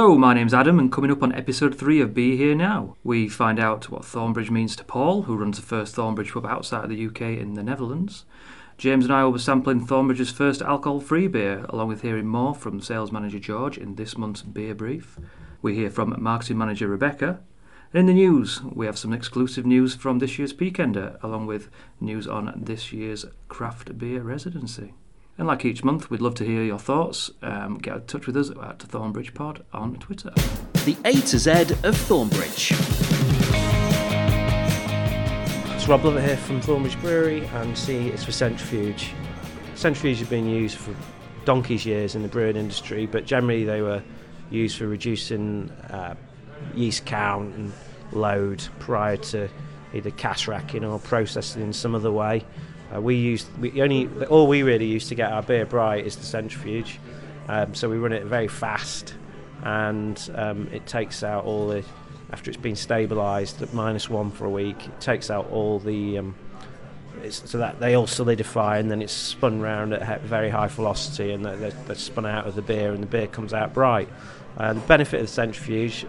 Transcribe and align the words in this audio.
Hello, 0.00 0.16
my 0.16 0.32
name's 0.32 0.54
Adam, 0.54 0.78
and 0.78 0.90
coming 0.90 1.10
up 1.10 1.22
on 1.22 1.34
episode 1.34 1.74
3 1.74 2.00
of 2.00 2.14
Beer 2.14 2.34
Here 2.34 2.54
Now, 2.54 2.96
we 3.04 3.28
find 3.28 3.60
out 3.60 3.90
what 3.90 4.00
Thornbridge 4.00 4.50
means 4.50 4.74
to 4.76 4.84
Paul, 4.84 5.24
who 5.24 5.36
runs 5.36 5.58
the 5.60 5.66
first 5.66 5.94
Thornbridge 5.94 6.32
pub 6.32 6.46
outside 6.46 6.84
of 6.84 6.88
the 6.88 7.06
UK 7.06 7.20
in 7.38 7.52
the 7.52 7.62
Netherlands. 7.62 8.24
James 8.78 9.04
and 9.04 9.12
I 9.12 9.24
will 9.24 9.32
be 9.32 9.38
sampling 9.38 9.86
Thornbridge's 9.86 10.30
first 10.30 10.62
alcohol 10.62 11.00
free 11.00 11.28
beer, 11.28 11.66
along 11.68 11.88
with 11.88 12.00
hearing 12.00 12.26
more 12.26 12.54
from 12.54 12.80
sales 12.80 13.12
manager 13.12 13.38
George 13.38 13.76
in 13.76 13.96
this 13.96 14.16
month's 14.16 14.40
beer 14.40 14.74
brief. 14.74 15.18
We 15.60 15.74
hear 15.74 15.90
from 15.90 16.16
marketing 16.18 16.56
manager 16.56 16.88
Rebecca. 16.88 17.40
And 17.92 18.00
in 18.00 18.06
the 18.06 18.14
news, 18.14 18.62
we 18.62 18.86
have 18.86 18.96
some 18.96 19.12
exclusive 19.12 19.66
news 19.66 19.94
from 19.96 20.18
this 20.18 20.38
year's 20.38 20.54
Peakender, 20.54 21.22
along 21.22 21.44
with 21.44 21.68
news 22.00 22.26
on 22.26 22.54
this 22.56 22.90
year's 22.90 23.26
craft 23.48 23.98
beer 23.98 24.22
residency. 24.22 24.94
And 25.40 25.46
like 25.46 25.64
each 25.64 25.82
month, 25.82 26.10
we'd 26.10 26.20
love 26.20 26.34
to 26.34 26.44
hear 26.44 26.62
your 26.62 26.78
thoughts. 26.78 27.30
Um, 27.40 27.78
get 27.78 27.96
in 27.96 28.04
touch 28.04 28.26
with 28.26 28.36
us 28.36 28.50
at 28.50 28.80
Thornbridge 28.80 29.32
Pod 29.32 29.64
on 29.72 29.94
Twitter. 29.94 30.34
The 30.84 30.94
A 31.06 31.14
to 31.14 31.38
Z 31.38 31.50
of 31.82 31.96
Thornbridge. 31.96 32.72
It's 35.74 35.88
Rob 35.88 36.02
Lovatt 36.02 36.26
here 36.26 36.36
from 36.36 36.60
Thornbridge 36.60 37.00
Brewery, 37.00 37.46
and 37.54 37.76
see 37.78 38.08
it's 38.08 38.22
for 38.22 38.32
Centrifuge. 38.32 39.14
Centrifuge 39.76 40.18
have 40.18 40.28
been 40.28 40.46
used 40.46 40.76
for 40.76 40.94
donkey's 41.46 41.86
years 41.86 42.14
in 42.14 42.20
the 42.20 42.28
brewing 42.28 42.56
industry, 42.56 43.06
but 43.06 43.24
generally 43.24 43.64
they 43.64 43.80
were 43.80 44.02
used 44.50 44.76
for 44.76 44.88
reducing 44.88 45.70
uh, 45.88 46.16
yeast 46.74 47.06
count 47.06 47.54
and 47.54 47.72
load 48.12 48.62
prior 48.78 49.16
to 49.16 49.48
either 49.94 50.10
cask 50.10 50.48
racking 50.48 50.84
or 50.84 50.98
processing 50.98 51.62
in 51.62 51.72
some 51.72 51.94
other 51.94 52.12
way. 52.12 52.44
Uh, 52.94 53.00
we 53.00 53.14
used 53.14 53.46
we 53.58 53.80
only 53.82 54.08
all 54.26 54.46
we 54.46 54.62
really 54.62 54.86
use 54.86 55.08
to 55.08 55.14
get 55.14 55.32
our 55.32 55.42
beer 55.42 55.66
bright 55.66 56.06
is 56.06 56.16
the 56.16 56.24
centrifuge, 56.24 56.98
um, 57.48 57.74
so 57.74 57.88
we 57.88 57.96
run 57.96 58.12
it 58.12 58.24
very 58.24 58.48
fast, 58.48 59.14
and 59.62 60.30
um, 60.34 60.68
it 60.72 60.86
takes 60.86 61.22
out 61.22 61.44
all 61.44 61.68
the 61.68 61.84
after 62.32 62.50
it's 62.50 62.60
been 62.60 62.74
stabilised 62.74 63.62
at 63.62 63.72
minus 63.74 64.08
one 64.08 64.30
for 64.30 64.44
a 64.44 64.50
week. 64.50 64.86
It 64.86 65.00
takes 65.00 65.30
out 65.30 65.50
all 65.50 65.78
the 65.78 66.18
um, 66.18 66.34
so 67.28 67.58
that 67.58 67.80
they 67.80 67.94
all 67.94 68.06
solidify 68.06 68.78
and 68.78 68.90
then 68.90 69.02
it's 69.02 69.12
spun 69.12 69.60
round 69.60 69.92
at 69.92 70.22
very 70.22 70.48
high 70.48 70.68
velocity 70.68 71.32
and 71.32 71.44
they're, 71.44 71.56
they're 71.56 71.94
spun 71.94 72.24
out 72.24 72.46
of 72.46 72.54
the 72.54 72.62
beer 72.62 72.92
and 72.92 73.02
the 73.02 73.06
beer 73.06 73.26
comes 73.26 73.52
out 73.52 73.74
bright. 73.74 74.08
Uh, 74.56 74.72
the 74.72 74.80
benefit 74.80 75.20
of 75.20 75.26
the 75.26 75.32
centrifuge 75.32 76.06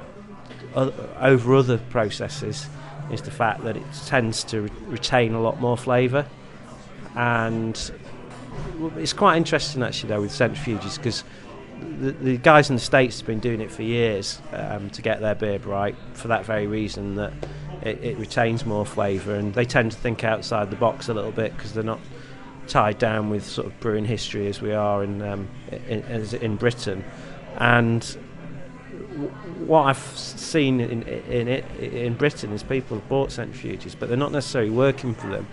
over 0.75 1.55
other 1.55 1.77
processes 1.77 2.67
is 3.11 3.21
the 3.23 3.31
fact 3.31 3.63
that 3.63 3.75
it 3.75 3.83
tends 4.05 4.43
to 4.45 4.61
re- 4.61 4.71
retain 4.87 5.33
a 5.33 5.41
lot 5.41 5.59
more 5.59 5.77
flavour 5.77 6.25
and 7.15 7.91
it's 8.97 9.13
quite 9.13 9.37
interesting 9.37 9.83
actually 9.83 10.09
though 10.09 10.21
with 10.21 10.31
centrifuges 10.31 10.97
because 10.97 11.23
the, 11.99 12.11
the, 12.11 12.37
guys 12.37 12.69
in 12.69 12.75
the 12.75 12.81
states 12.81 13.19
have 13.19 13.27
been 13.27 13.39
doing 13.39 13.61
it 13.61 13.71
for 13.71 13.81
years 13.81 14.41
um, 14.53 14.89
to 14.91 15.01
get 15.01 15.19
their 15.19 15.35
beer 15.35 15.59
bright 15.59 15.95
for 16.13 16.27
that 16.27 16.45
very 16.45 16.67
reason 16.67 17.15
that 17.15 17.33
it, 17.81 18.03
it 18.03 18.17
retains 18.17 18.65
more 18.65 18.85
flavour. 18.85 19.35
And 19.35 19.53
they 19.53 19.65
tend 19.65 19.91
to 19.91 19.97
think 19.97 20.23
outside 20.23 20.69
the 20.69 20.75
box 20.75 21.09
a 21.09 21.13
little 21.13 21.31
bit 21.31 21.55
because 21.55 21.73
they're 21.73 21.83
not 21.83 21.99
tied 22.67 22.97
down 22.99 23.29
with 23.29 23.45
sort 23.45 23.67
of 23.67 23.79
brewing 23.79 24.05
history 24.05 24.47
as 24.47 24.61
we 24.61 24.73
are 24.73 25.03
in 25.03 25.21
um, 25.21 25.47
in, 25.87 26.03
in 26.41 26.55
Britain. 26.55 27.03
And 27.57 28.03
what 29.65 29.83
I've 29.83 29.97
seen 29.97 30.79
in, 30.79 31.03
in 31.03 31.47
it 31.47 31.65
in 31.79 32.13
Britain 32.13 32.53
is 32.53 32.63
people 32.63 32.97
have 32.97 33.09
bought 33.09 33.29
centrifuges 33.29 33.95
but 33.97 34.07
they're 34.07 34.17
not 34.17 34.31
necessarily 34.31 34.71
working 34.71 35.13
for 35.13 35.27
them. 35.27 35.47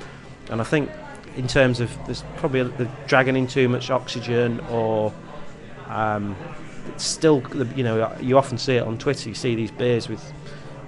And 0.50 0.60
I 0.60 0.64
think 0.64 0.90
in 1.38 1.46
terms 1.46 1.78
of 1.78 1.96
there's 2.04 2.24
probably 2.36 2.64
the 2.64 2.90
dragging 3.06 3.36
in 3.36 3.46
too 3.46 3.68
much 3.68 3.90
oxygen 3.90 4.58
or 4.70 5.14
um, 5.86 6.36
still 6.96 7.42
you 7.76 7.84
know 7.84 8.14
you 8.20 8.36
often 8.36 8.58
see 8.58 8.74
it 8.74 8.82
on 8.82 8.98
Twitter 8.98 9.28
you 9.28 9.34
see 9.36 9.54
these 9.54 9.70
beers 9.70 10.08
with 10.08 10.32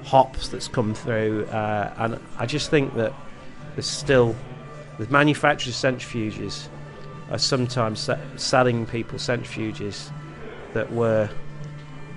hops 0.05 0.49
that's 0.49 0.67
come 0.67 0.93
through 0.93 1.47
uh, 1.47 1.95
and 1.99 2.19
I 2.37 2.47
just 2.47 2.69
think 2.69 2.95
that 2.95 3.13
there's 3.77 3.87
still 3.87 4.35
the 4.99 5.07
manufacturers 5.07 5.77
centrifuges 5.77 6.67
are 7.31 7.39
sometimes 7.39 8.11
selling 8.37 8.87
people 8.87 9.21
centrifuges 9.21 10.11
that 10.75 10.93
were 10.93 11.31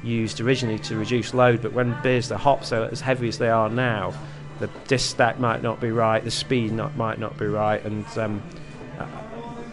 used 0.04 0.42
originally 0.42 0.80
to 0.80 0.98
reduce 0.98 1.36
load 1.36 1.62
but 1.62 1.72
when 1.72 1.96
beers 2.02 2.30
the 2.30 2.38
hops 2.38 2.72
are 2.72 2.86
as 2.86 3.00
heavy 3.00 3.28
as 3.28 3.38
they 3.38 3.50
are 3.50 3.70
now 3.70 4.12
the 4.64 4.80
disc 4.88 5.10
stack 5.10 5.40
might 5.40 5.62
not 5.62 5.82
be 5.82 5.92
right, 5.92 6.24
the 6.24 6.32
speed 6.32 6.72
not, 6.72 6.96
might 6.96 7.20
not 7.20 7.38
be 7.38 7.46
right, 7.46 7.84
and 7.84 8.06
um, 8.18 8.42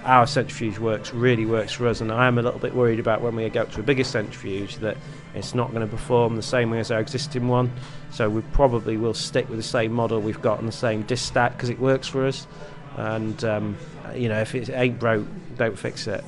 our 0.05 0.27
centrifuge 0.27 0.79
works 0.79 1.13
really 1.13 1.47
works 1.47 1.73
for 1.73 1.87
us. 1.87 2.01
And 2.01 2.11
I 2.11 2.27
am 2.27 2.39
a 2.39 2.43
little 2.43 2.59
bit 2.59 2.75
worried 2.75 2.99
about 2.99 3.21
when 3.21 3.37
we 3.37 3.49
go 3.49 3.65
to 3.65 3.81
a 3.81 3.83
bigger 3.83 4.03
centrifuge 4.03 4.77
that 4.79 4.97
it's 5.35 5.55
not 5.55 5.71
going 5.71 5.87
to 5.87 5.87
perform 5.87 6.35
the 6.37 6.43
same 6.43 6.71
way 6.71 6.81
as 6.81 6.91
our 6.91 6.99
existing 7.01 7.47
one. 7.47 7.71
So 8.11 8.29
we 8.29 8.43
probably 8.53 8.97
will 8.97 9.15
stick 9.15 9.49
with 9.49 9.59
the 9.59 9.65
same 9.65 9.93
model 9.93 10.21
we've 10.21 10.43
got 10.43 10.59
and 10.59 10.67
the 10.67 10.73
same 10.73 11.03
disc 11.03 11.27
stack 11.29 11.53
because 11.53 11.71
it 11.71 11.79
works 11.79 12.09
for 12.09 12.27
us. 12.27 12.47
And 12.97 13.45
um, 13.45 13.77
you 14.15 14.29
know, 14.29 14.41
if 14.41 14.55
it 14.55 14.71
ain't 14.71 14.99
broke, 14.99 15.27
don't 15.57 15.79
fix 15.79 16.09
it. 16.09 16.25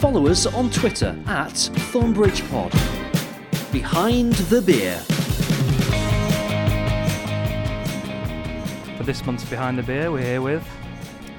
Follow 0.00 0.26
us 0.28 0.46
on 0.46 0.70
Twitter 0.70 1.14
at 1.26 1.52
ThornbridgePod. 1.92 2.72
Behind 3.72 4.32
the 4.34 4.62
beer. 4.62 5.21
For 9.02 9.06
this 9.06 9.26
month's 9.26 9.50
Behind 9.50 9.76
the 9.76 9.82
Beer, 9.82 10.12
we're 10.12 10.22
here 10.22 10.40
with 10.40 10.64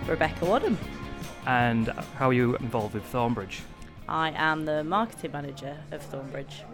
Rebecca 0.05 0.43
Wadham. 0.43 0.77
And 1.47 1.87
how 2.17 2.27
are 2.27 2.33
you 2.33 2.57
involved 2.57 2.93
with 2.93 3.09
Thornbridge? 3.09 3.61
I 4.09 4.31
am 4.31 4.65
the 4.65 4.83
marketing 4.83 5.31
manager 5.31 5.77
of 5.91 6.01
Thornbridge. 6.11 6.65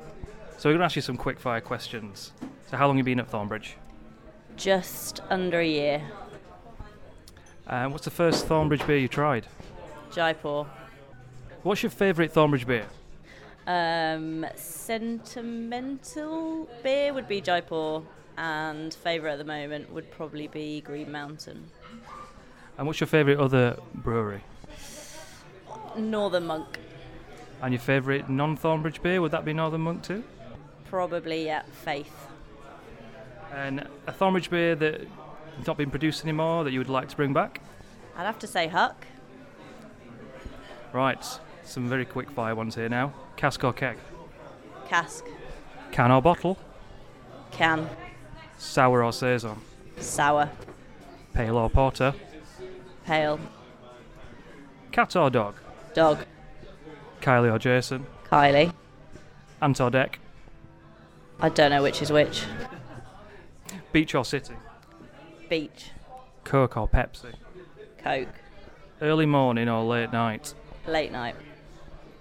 So 0.58 0.68
we're 0.68 0.74
going 0.74 0.80
to 0.80 0.86
ask 0.86 0.96
you 0.96 1.04
some 1.04 1.16
quick 1.16 1.40
fire 1.40 1.62
questions. 1.62 2.32
So 2.72 2.78
how 2.78 2.88
long 2.88 2.98
have 2.98 3.08
you 3.08 3.16
been 3.16 3.20
at 3.20 3.30
Thornbridge? 3.30 3.74
Just 4.58 5.22
under 5.30 5.60
a 5.60 5.68
year. 5.68 6.02
Uh, 7.68 7.88
what's 7.90 8.06
the 8.06 8.10
first 8.10 8.48
Thornbridge 8.48 8.88
beer 8.88 8.98
you 8.98 9.08
tried? 9.08 9.46
Jaipur. 10.12 10.66
What's 11.62 11.84
your 11.84 11.92
favourite 11.92 12.34
Thornbridge 12.34 12.66
beer? 12.66 12.88
Um, 13.68 14.44
sentimental 14.56 16.68
beer 16.82 17.14
would 17.14 17.28
be 17.28 17.42
Jaipur 17.42 18.02
and 18.40 18.94
favourite 18.94 19.34
at 19.34 19.38
the 19.38 19.44
moment 19.44 19.92
would 19.92 20.10
probably 20.12 20.48
be 20.48 20.80
Green 20.82 21.12
Mountain. 21.12 21.70
And 22.78 22.88
what's 22.88 23.02
your 23.02 23.08
favourite 23.08 23.38
other 23.38 23.78
brewery? 23.94 24.42
Northern 25.98 26.46
Monk. 26.46 26.80
And 27.62 27.74
your 27.74 27.82
favourite 27.82 28.30
non 28.30 28.56
Thornbridge 28.56 29.02
beer, 29.02 29.22
would 29.22 29.32
that 29.32 29.44
be 29.44 29.52
Northern 29.52 29.82
Monk 29.82 30.04
too? 30.04 30.24
Probably, 30.86 31.46
yeah, 31.46 31.64
Faith. 31.84 32.28
And 33.54 33.86
a 34.08 34.14
Thornbridge 34.14 34.50
beer 34.50 34.74
that 34.76 35.02
has 35.58 35.68
not 35.68 35.76
been 35.76 35.90
produced 35.90 36.24
anymore 36.24 36.64
that 36.64 36.72
you 36.72 36.80
would 36.80 36.90
like 36.90 37.10
to 37.10 37.18
bring 37.18 37.34
back? 37.34 37.62
I'd 38.16 38.26
have 38.26 38.40
to 38.40 38.48
say 38.48 38.68
Huck. 38.68 39.06
Right, 40.94 41.26
some 41.64 41.90
very 41.90 42.06
quick 42.06 42.32
fire 42.32 42.56
ones 42.56 42.76
here 42.76 42.90
now. 42.90 43.14
Cask 43.36 43.62
or 43.66 43.74
keg? 43.74 43.98
Cask. 44.88 45.26
Can 45.92 46.12
or 46.12 46.22
bottle? 46.22 46.58
Can. 47.52 47.90
Sour 48.60 49.04
or 49.06 49.14
saison? 49.14 49.56
Sour. 50.00 50.50
Pale 51.34 51.58
or 51.58 51.70
porter? 51.70 52.14
Pale. 53.06 53.40
Cat 54.92 55.16
or 55.16 55.30
dog? 55.30 55.56
Dog. 55.94 56.26
Kylie 57.22 57.52
or 57.54 57.58
Jason? 57.58 58.06
Kylie. 58.30 58.74
Ant 59.62 59.80
or 59.80 59.90
Dec? 59.90 60.16
I 61.40 61.48
don't 61.48 61.72
know 61.72 61.82
which 61.82 62.02
is 62.02 62.12
which. 62.12 62.44
Beach 63.94 64.14
or 64.14 64.26
city? 64.26 64.56
Beach. 65.50 65.92
Coke 66.44 66.76
or 66.76 66.88
Pepsi? 66.88 67.34
Coke. 67.98 68.28
Early 69.02 69.26
morning 69.26 69.70
or 69.70 69.84
late 69.86 70.12
night? 70.12 70.54
Late 70.86 71.14
night. 71.14 71.36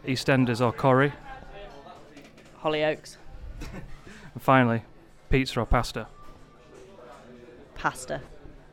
EastEnders 0.06 0.64
or 0.64 0.73
Corrie? 0.73 1.12
Hollyoaks. 2.62 3.17
and 3.61 4.41
finally, 4.43 4.84
pizza 5.31 5.61
or 5.61 5.67
pasta? 5.67 6.06
Pasta. 7.79 8.21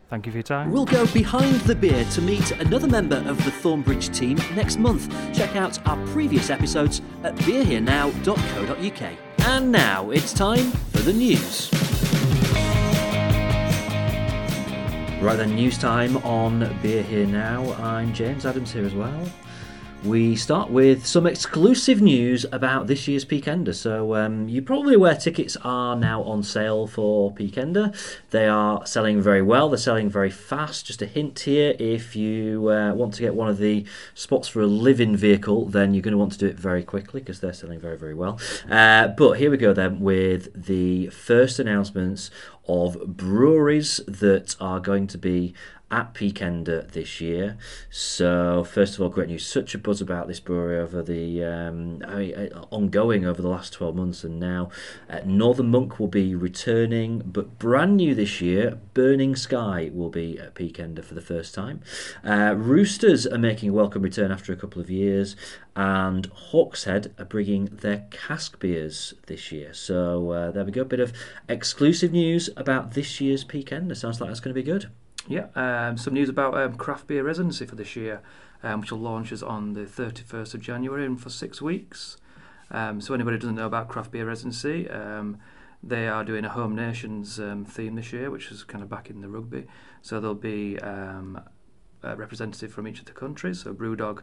Thank 0.09 0.25
you 0.25 0.31
for 0.31 0.37
your 0.37 0.43
time. 0.43 0.71
We'll 0.71 0.85
go 0.85 1.07
behind 1.07 1.61
the 1.61 1.75
beer 1.75 2.05
to 2.05 2.21
meet 2.21 2.51
another 2.51 2.87
member 2.87 3.17
of 3.27 3.43
the 3.43 3.51
Thornbridge 3.51 4.15
team 4.15 4.37
next 4.55 4.77
month. 4.77 5.09
Check 5.35 5.55
out 5.55 5.85
our 5.87 5.97
previous 6.07 6.49
episodes 6.49 7.01
at 7.23 7.35
beerherenow.co.uk. 7.37 9.17
And 9.47 9.71
now 9.71 10.09
it's 10.11 10.33
time 10.33 10.71
for 10.91 10.99
the 10.99 11.13
news. 11.13 11.71
Right 15.21 15.37
then, 15.37 15.55
news 15.55 15.77
time 15.79 16.17
on 16.17 16.77
Beer 16.83 17.01
Here 17.01 17.25
Now. 17.25 17.73
I'm 17.73 18.13
James 18.13 18.45
Adams 18.45 18.71
here 18.71 18.85
as 18.85 18.93
well. 18.93 19.27
We 20.05 20.35
start 20.35 20.69
with 20.69 21.05
some 21.05 21.25
exclusive 21.25 22.01
news 22.01 22.45
about 22.51 22.85
this 22.85 23.07
year's 23.07 23.25
Peakender. 23.25 23.73
So, 23.73 24.15
um, 24.15 24.47
you're 24.47 24.63
probably 24.63 24.95
aware 24.95 25.15
tickets 25.15 25.57
are 25.63 25.95
now 25.95 26.21
on 26.23 26.43
sale 26.43 26.85
for 26.85 27.33
Peakender. 27.33 27.95
They 28.29 28.47
are 28.47 28.85
selling 28.85 29.21
very 29.21 29.41
well, 29.41 29.69
they're 29.69 29.77
selling 29.77 30.09
very 30.09 30.29
fast. 30.29 30.85
Just 30.85 31.01
a 31.01 31.07
hint 31.07 31.39
here 31.39 31.75
if 31.79 32.15
you 32.15 32.69
uh, 32.69 32.93
want 32.93 33.15
to 33.15 33.21
get 33.21 33.33
one 33.33 33.49
of 33.49 33.57
the 33.57 33.85
spots 34.13 34.47
for 34.47 34.61
a 34.61 34.67
living 34.67 35.17
vehicle, 35.17 35.65
then 35.65 35.93
you're 35.93 36.03
going 36.03 36.11
to 36.11 36.17
want 36.17 36.33
to 36.33 36.37
do 36.37 36.47
it 36.47 36.57
very 36.57 36.83
quickly 36.83 37.21
because 37.21 37.39
they're 37.39 37.53
selling 37.53 37.79
very, 37.79 37.97
very 37.97 38.13
well. 38.13 38.39
Uh, 38.69 39.07
but 39.07 39.33
here 39.33 39.49
we 39.49 39.57
go 39.57 39.73
then 39.73 39.99
with 39.99 40.49
the 40.53 41.07
first 41.07 41.57
announcements 41.57 42.29
of 42.67 43.17
breweries 43.17 44.01
that 44.07 44.55
are 44.59 44.79
going 44.79 45.07
to 45.07 45.17
be 45.17 45.53
at 45.91 46.13
Peakender 46.13 46.89
this 46.91 47.19
year. 47.19 47.57
So 47.89 48.63
first 48.63 48.95
of 48.95 49.01
all, 49.01 49.09
great 49.09 49.29
news! 49.29 49.45
Such 49.45 49.75
a 49.75 49.77
buzz 49.77 50.01
about 50.01 50.27
this 50.27 50.39
brewery 50.39 50.79
over 50.79 51.01
the 51.01 51.43
um, 51.43 52.03
I 52.07 52.15
mean, 52.15 52.49
ongoing 52.71 53.25
over 53.25 53.41
the 53.41 53.49
last 53.49 53.73
twelve 53.73 53.95
months, 53.95 54.23
and 54.23 54.39
now 54.39 54.69
uh, 55.09 55.19
Northern 55.25 55.71
Monk 55.71 55.99
will 55.99 56.07
be 56.07 56.35
returning, 56.35 57.21
but 57.25 57.59
brand 57.59 57.97
new 57.97 58.15
this 58.15 58.39
year. 58.39 58.79
Burning 58.93 59.35
Sky 59.35 59.91
will 59.93 60.09
be 60.09 60.39
at 60.39 60.55
Peakender 60.55 61.03
for 61.03 61.15
the 61.15 61.21
first 61.21 61.53
time. 61.53 61.81
Uh, 62.23 62.53
Roosters 62.55 63.27
are 63.27 63.37
making 63.37 63.69
a 63.69 63.73
welcome 63.73 64.01
return 64.01 64.31
after 64.31 64.53
a 64.53 64.55
couple 64.55 64.81
of 64.81 64.89
years, 64.89 65.35
and 65.75 66.31
Hawkshead 66.31 67.11
are 67.19 67.25
bringing 67.25 67.65
their 67.65 68.05
cask 68.09 68.57
beers 68.59 69.15
this 69.27 69.51
year. 69.51 69.73
So 69.73 70.31
uh, 70.31 70.51
there 70.51 70.63
we 70.63 70.71
go, 70.71 70.83
a 70.83 70.85
bit 70.85 70.99
of 70.99 71.11
exclusive 71.49 72.11
news 72.11 72.49
about 72.55 72.93
this 72.93 73.19
year's 73.19 73.43
peak 73.43 73.69
Peakender. 73.69 73.95
Sounds 73.95 74.21
like 74.21 74.29
that's 74.29 74.39
going 74.39 74.53
to 74.53 74.61
be 74.61 74.63
good. 74.63 74.89
Yeah, 75.27 75.47
um, 75.55 75.97
some 75.97 76.13
news 76.13 76.29
about 76.29 76.55
um, 76.55 76.75
craft 76.75 77.07
beer 77.07 77.23
residency 77.23 77.65
for 77.65 77.75
this 77.75 77.95
year, 77.95 78.21
um, 78.61 78.81
which 78.81 78.91
will 78.91 78.99
launches 78.99 79.41
on 79.41 79.73
the 79.73 79.81
31st 79.81 80.53
of 80.53 80.61
January 80.61 81.03
and 81.03 81.19
for 81.19 81.31
six 81.31 81.63
weeks. 81.63 82.17
Um, 82.69 83.01
so 83.01 83.15
anybody 83.15 83.35
who 83.35 83.39
doesn't 83.39 83.55
know 83.55 83.65
about 83.65 83.87
craft 83.87 84.11
beer 84.11 84.27
residency, 84.27 84.87
um, 84.87 85.39
they 85.81 86.07
are 86.07 86.23
doing 86.23 86.45
a 86.45 86.49
home 86.49 86.75
nations 86.75 87.39
um, 87.39 87.65
theme 87.65 87.95
this 87.95 88.13
year, 88.13 88.29
which 88.29 88.51
is 88.51 88.63
kind 88.63 88.83
of 88.83 88.89
back 88.89 89.09
in 89.09 89.21
the 89.21 89.27
rugby. 89.27 89.65
So 90.03 90.19
there'll 90.19 90.35
be 90.35 90.75
a 90.77 91.41
representative 92.03 92.71
from 92.71 92.87
each 92.87 92.99
of 92.99 93.05
the 93.05 93.11
countries. 93.11 93.63
So 93.63 93.73
Brewdog, 93.73 94.21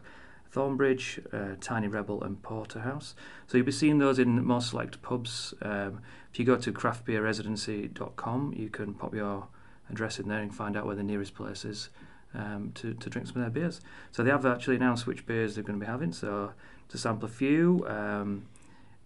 Thornbridge, 0.53 1.19
uh, 1.33 1.57
Tiny 1.59 1.89
Rebel, 1.89 2.23
and 2.23 2.41
Porterhouse. 2.41 3.13
So 3.47 3.57
you'll 3.57 3.65
be 3.65 3.73
seeing 3.73 3.97
those 3.97 4.19
in 4.19 4.45
more 4.45 4.61
select 4.61 5.01
pubs. 5.01 5.53
If 5.61 6.39
you 6.39 6.45
go 6.45 6.55
to 6.55 6.71
craftbeerresidency.com, 6.71 8.53
you 8.55 8.69
can 8.69 8.93
pop 8.93 9.13
your 9.13 9.47
address 9.93 10.19
in 10.19 10.27
there 10.27 10.39
and 10.39 10.53
find 10.53 10.75
out 10.75 10.85
where 10.85 10.95
the 10.95 11.03
nearest 11.03 11.33
place 11.33 11.63
is 11.65 11.89
um, 12.33 12.71
to, 12.75 12.93
to 12.93 13.09
drink 13.09 13.27
some 13.27 13.37
of 13.37 13.43
their 13.43 13.63
beers. 13.63 13.81
So 14.11 14.23
they 14.23 14.29
have 14.29 14.45
actually 14.45 14.75
announced 14.75 15.07
which 15.07 15.25
beers 15.25 15.55
they're 15.55 15.63
going 15.63 15.79
to 15.79 15.85
be 15.85 15.91
having. 15.91 16.11
So 16.11 16.53
to 16.89 16.97
sample 16.97 17.25
a 17.25 17.31
few, 17.31 17.85
um, 17.87 18.45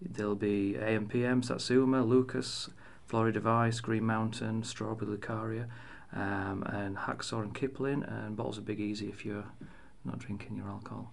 there'll 0.01 0.35
be 0.35 0.75
AMPM, 0.79 1.43
Satsuma, 1.43 2.03
Lukas, 2.03 2.69
Florida 3.05 3.39
Vice, 3.39 3.79
Green 3.79 4.05
Mountain, 4.05 4.63
Strawberry 4.63 5.17
Lucaria, 5.17 5.65
um, 6.13 6.63
and 6.63 6.97
Hacksaw 6.97 7.41
and 7.41 7.53
Kipling, 7.53 8.03
and 8.03 8.35
bottles 8.35 8.57
of 8.57 8.65
Big 8.65 8.79
Easy 8.79 9.07
if 9.07 9.25
you're 9.25 9.45
not 10.05 10.19
drinking 10.19 10.57
your 10.57 10.67
alcohol. 10.67 11.11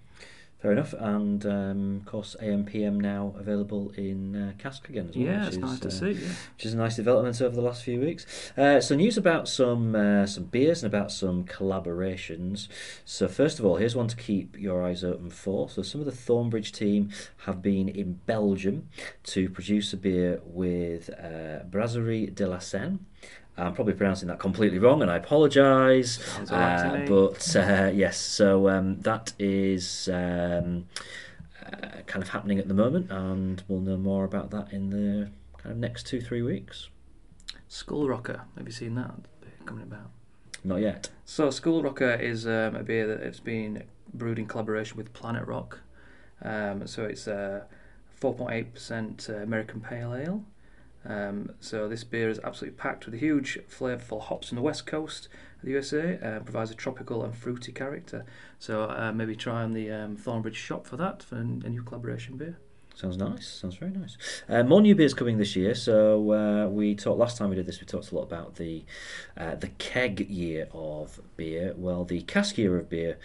Fair 0.65 0.73
enough, 0.73 0.95
and 0.95 1.45
um, 1.45 1.97
of 2.01 2.11
course 2.11 2.37
AMPM 2.41 2.95
now 2.95 3.35
available 3.39 3.93
in 3.99 4.35
uh, 4.35 4.53
cask 4.57 4.89
again 4.89 5.11
as 5.11 5.15
well. 5.15 5.27
Yeah, 5.27 5.41
which 5.41 5.49
it's 5.49 5.57
is, 5.57 5.63
nice 5.63 5.81
to 5.81 5.89
uh, 5.89 5.91
see. 5.91 6.13
Yeah. 6.13 6.29
which 6.57 6.65
is 6.65 6.73
a 6.73 6.79
nice 6.79 6.97
development 6.97 7.43
over 7.43 7.55
the 7.55 7.61
last 7.61 7.83
few 7.83 8.01
weeks. 8.01 8.51
Uh, 8.57 8.81
so 8.81 8.95
news 8.95 9.19
about 9.19 9.47
some 9.47 9.95
uh, 9.95 10.25
some 10.25 10.45
beers 10.45 10.83
and 10.83 10.91
about 10.91 11.13
some 11.13 11.45
collaborations. 11.45 12.69
So 13.05 13.29
first 13.29 13.59
of 13.59 13.67
all, 13.67 13.77
here's 13.77 13.95
one 13.95 14.09
to 14.09 14.17
keep 14.17 14.59
your 14.59 14.83
eyes 14.83 15.05
open 15.05 15.29
for. 15.29 15.69
So 15.69 15.83
some 15.83 16.01
of 16.01 16.07
the 16.07 16.13
Thornbridge 16.13 16.73
team 16.73 17.11
have 17.45 17.61
been 17.61 17.91
in 17.91 18.21
Belgium 18.25 18.89
to 19.25 19.51
produce 19.51 19.93
a 19.93 19.99
beer 19.99 20.41
with 20.47 21.11
uh, 21.11 21.65
Brasserie 21.65 22.35
de 22.35 22.47
la 22.47 22.59
Senne. 22.59 23.01
I'm 23.57 23.73
probably 23.75 23.95
pronouncing 23.95 24.29
that 24.29 24.39
completely 24.41 24.79
wrong, 24.79 25.03
and 25.03 25.11
I 25.11 25.17
apologise. 25.17 26.19
Sounds 26.19 26.51
all 26.51 26.59
right 26.59 27.07
to 27.07 27.15
Uh, 27.15 27.29
but 27.29 27.57
uh, 27.57 27.91
yes, 27.95 28.19
so 28.19 28.69
um, 28.69 29.01
that 29.03 29.33
is 29.39 30.09
um, 30.13 30.87
uh, 31.65 32.03
kind 32.07 32.23
of 32.23 32.31
happening 32.31 32.59
at 32.59 32.67
the 32.67 32.75
moment, 32.75 33.11
and 33.11 33.63
we'll 33.69 33.81
know 33.81 33.97
more 33.97 34.25
about 34.25 34.51
that 34.51 34.73
in 34.73 34.91
the 34.91 35.31
kind 35.59 35.73
of 35.73 35.79
next 35.79 36.07
two 36.07 36.21
three 36.21 36.43
weeks. 36.43 36.89
Skull 37.69 38.09
Rocker, 38.09 38.43
have 38.57 38.67
you 38.67 38.73
seen 38.73 38.95
that 38.97 39.15
coming 39.67 39.85
about? 39.85 40.11
Not 40.65 40.81
yet. 40.81 41.11
So 41.25 41.51
Skull 41.51 41.83
Rocker 41.83 42.15
is 42.15 42.47
um, 42.47 42.75
a 42.75 42.83
beer 42.83 43.07
that 43.07 43.21
has 43.21 43.39
been 43.39 43.85
brewed 44.13 44.39
in 44.39 44.47
collaboration 44.47 44.97
with 44.97 45.13
Planet 45.13 45.47
Rock. 45.47 45.81
Um, 46.43 46.87
so 46.87 47.05
it's 47.05 47.27
a 47.27 47.67
4.8% 48.21 49.29
uh, 49.29 49.43
American 49.43 49.81
Pale 49.81 50.15
Ale. 50.15 50.45
Um, 51.07 51.53
so 51.61 51.89
this 51.89 52.05
beer 52.05 52.29
is 52.29 52.41
absolutely 52.43 52.77
packed 52.77 53.07
with 53.07 53.19
huge 53.21 53.59
flavourful 53.69 54.23
hops 54.23 54.49
from 54.49 54.57
the 54.57 54.63
west 54.63 54.87
coast 54.87 55.29
of 55.59 55.65
the 55.65 55.73
USA. 55.73 56.19
Uh, 56.23 56.41
provides 56.41 56.71
a 56.71 56.75
tropical 56.75 57.23
and 57.23 57.35
fruity 57.35 57.73
character. 57.73 58.25
So 58.59 58.85
uh, 58.85 59.13
maybe 59.15 59.37
try 59.37 59.63
on 59.63 59.73
the 59.73 59.91
um, 59.91 60.17
Thornbridge 60.17 60.55
shop 60.55 60.87
for 60.87 60.97
that 60.97 61.23
for 61.23 61.37
a 61.37 61.45
new 61.45 61.83
collaboration 61.83 62.37
beer. 62.37 62.59
Sounds 62.95 63.17
nice. 63.17 63.49
Sounds 63.49 63.75
very 63.75 63.91
nice. 63.91 64.17
Uh, 64.49 64.63
more 64.63 64.81
new 64.81 64.95
beers 64.95 65.15
coming 65.15 65.37
this 65.37 65.57
year. 65.57 65.75
So 65.75 66.33
uh, 66.33 66.69
we 66.69 66.95
talked 66.95 67.19
last 67.19 67.37
time 67.37 67.51
we 67.51 67.57
did 67.57 67.67
this. 67.67 67.81
We 67.81 67.87
talked 67.87 68.13
a 68.13 68.15
lot 68.15 68.23
about 68.23 68.55
the 68.55 68.85
uh, 69.37 69.57
the 69.57 69.69
keg 69.79 70.31
year 70.31 70.69
of 70.73 71.21
beer. 71.37 71.75
Well, 71.77 72.05
the 72.05 72.23
cask 72.23 72.57
year 72.57 72.79
of 72.79 72.89
beer 72.89 73.19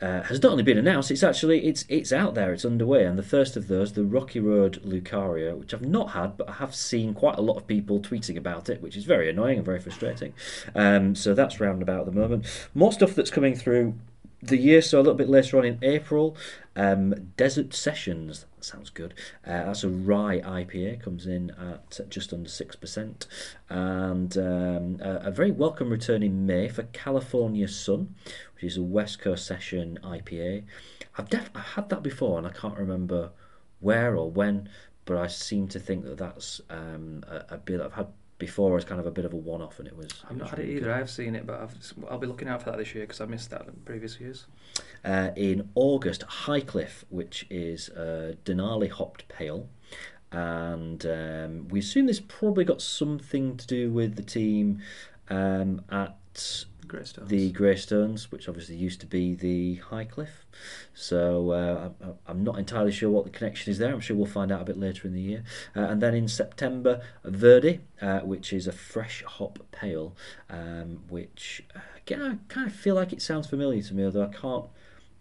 uh, 0.00 0.22
has 0.22 0.42
not 0.42 0.52
only 0.52 0.62
been 0.62 0.78
announced. 0.78 1.10
It's 1.10 1.22
actually 1.22 1.66
it's 1.66 1.84
it's 1.88 2.12
out 2.12 2.34
there. 2.34 2.52
It's 2.52 2.64
underway. 2.64 3.04
And 3.04 3.18
the 3.18 3.22
first 3.22 3.56
of 3.56 3.68
those, 3.68 3.92
the 3.92 4.04
Rocky 4.04 4.40
Road 4.40 4.82
Lucaria, 4.84 5.56
which 5.56 5.72
I've 5.72 5.82
not 5.82 6.10
had, 6.10 6.36
but 6.36 6.48
I 6.48 6.52
have 6.54 6.74
seen 6.74 7.14
quite 7.14 7.38
a 7.38 7.42
lot 7.42 7.56
of 7.56 7.66
people 7.66 8.00
tweeting 8.00 8.36
about 8.36 8.68
it, 8.68 8.82
which 8.82 8.96
is 8.96 9.04
very 9.04 9.30
annoying 9.30 9.58
and 9.58 9.64
very 9.64 9.80
frustrating. 9.80 10.34
Um, 10.74 11.14
so 11.14 11.34
that's 11.34 11.60
round 11.60 11.82
about 11.82 12.00
at 12.00 12.06
the 12.06 12.20
moment. 12.20 12.46
More 12.74 12.92
stuff 12.92 13.14
that's 13.14 13.30
coming 13.30 13.54
through 13.54 13.94
the 14.42 14.58
year, 14.58 14.82
so 14.82 14.98
a 14.98 15.02
little 15.02 15.14
bit 15.14 15.28
later 15.28 15.58
on 15.58 15.64
in 15.64 15.78
April. 15.82 16.36
Um, 16.74 17.32
Desert 17.36 17.74
Sessions, 17.74 18.44
sounds 18.66 18.90
good. 18.90 19.14
Uh, 19.46 19.64
that's 19.64 19.84
a 19.84 19.88
rye 19.88 20.40
IPA, 20.40 21.02
comes 21.02 21.26
in 21.26 21.50
at 21.50 22.00
just 22.10 22.32
under 22.32 22.48
6%. 22.48 23.26
And 23.68 24.36
um, 24.36 24.98
a, 25.00 25.28
a 25.28 25.30
very 25.30 25.50
welcome 25.50 25.90
return 25.90 26.22
in 26.22 26.46
May 26.46 26.68
for 26.68 26.82
California 26.84 27.68
Sun, 27.68 28.14
which 28.54 28.64
is 28.64 28.76
a 28.76 28.82
West 28.82 29.20
Coast 29.20 29.46
Session 29.46 29.98
IPA. 30.02 30.64
I've, 31.16 31.30
def- 31.30 31.50
I've 31.54 31.62
had 31.62 31.88
that 31.90 32.02
before 32.02 32.38
and 32.38 32.46
I 32.46 32.50
can't 32.50 32.76
remember 32.76 33.30
where 33.80 34.16
or 34.16 34.30
when, 34.30 34.68
but 35.04 35.16
I 35.16 35.28
seem 35.28 35.68
to 35.68 35.80
think 35.80 36.04
that 36.04 36.18
that's 36.18 36.60
um, 36.68 37.24
a, 37.28 37.54
a 37.54 37.56
beer 37.58 37.78
that 37.78 37.86
I've 37.86 37.92
had 37.92 38.08
before 38.38 38.76
as 38.76 38.84
kind 38.84 39.00
of 39.00 39.06
a 39.06 39.10
bit 39.10 39.24
of 39.24 39.32
a 39.32 39.36
one 39.36 39.62
off, 39.62 39.78
and 39.78 39.88
it 39.88 39.96
was. 39.96 40.08
I've 40.28 40.36
not 40.36 40.42
was 40.42 40.50
had 40.50 40.58
it 40.60 40.68
either. 40.68 40.92
I've 40.92 41.10
seen 41.10 41.34
it, 41.34 41.46
but 41.46 41.60
I've, 41.60 41.74
I'll 42.10 42.18
be 42.18 42.26
looking 42.26 42.48
out 42.48 42.62
for 42.62 42.70
that 42.70 42.78
this 42.78 42.94
year 42.94 43.04
because 43.04 43.20
I 43.20 43.26
missed 43.26 43.50
that 43.50 43.66
in 43.66 43.72
previous 43.84 44.20
years. 44.20 44.46
uh, 45.04 45.30
in 45.36 45.68
August, 45.74 46.22
Highcliffe, 46.22 47.04
which 47.08 47.46
is 47.50 47.88
a 47.90 48.36
Denali 48.44 48.90
hopped 48.90 49.26
pale. 49.28 49.68
And 50.32 51.06
um, 51.06 51.68
we 51.68 51.78
assume 51.78 52.06
this 52.06 52.20
probably 52.20 52.64
got 52.64 52.82
something 52.82 53.56
to 53.56 53.66
do 53.66 53.90
with 53.90 54.16
the 54.16 54.22
team 54.22 54.80
um, 55.30 55.82
at 55.90 56.64
Greystones. 56.86 57.28
the 57.28 57.50
Greystones, 57.52 58.30
which 58.32 58.48
obviously 58.48 58.76
used 58.76 59.00
to 59.00 59.06
be 59.06 59.34
the 59.34 59.76
High 59.76 60.04
Cliff. 60.04 60.46
So 60.94 61.50
uh, 61.50 61.90
I- 62.04 62.30
I'm 62.30 62.42
not 62.44 62.58
entirely 62.58 62.92
sure 62.92 63.10
what 63.10 63.24
the 63.24 63.30
connection 63.30 63.70
is 63.70 63.78
there. 63.78 63.92
I'm 63.92 64.00
sure 64.00 64.16
we'll 64.16 64.26
find 64.26 64.50
out 64.52 64.62
a 64.62 64.64
bit 64.64 64.78
later 64.78 65.06
in 65.06 65.14
the 65.14 65.20
year. 65.20 65.44
Uh, 65.74 65.80
and 65.80 66.00
then 66.00 66.14
in 66.14 66.28
September, 66.28 67.00
Verdi, 67.24 67.80
uh, 68.00 68.20
which 68.20 68.52
is 68.52 68.66
a 68.66 68.72
fresh 68.72 69.22
hop 69.24 69.58
pale, 69.72 70.16
um, 70.50 71.02
which 71.08 71.62
uh, 71.74 71.80
again 71.98 72.22
I 72.22 72.52
kind 72.52 72.66
of 72.66 72.74
feel 72.74 72.94
like 72.94 73.12
it 73.12 73.22
sounds 73.22 73.46
familiar 73.46 73.82
to 73.82 73.94
me, 73.94 74.04
although 74.04 74.24
I 74.24 74.28
can't 74.34 74.66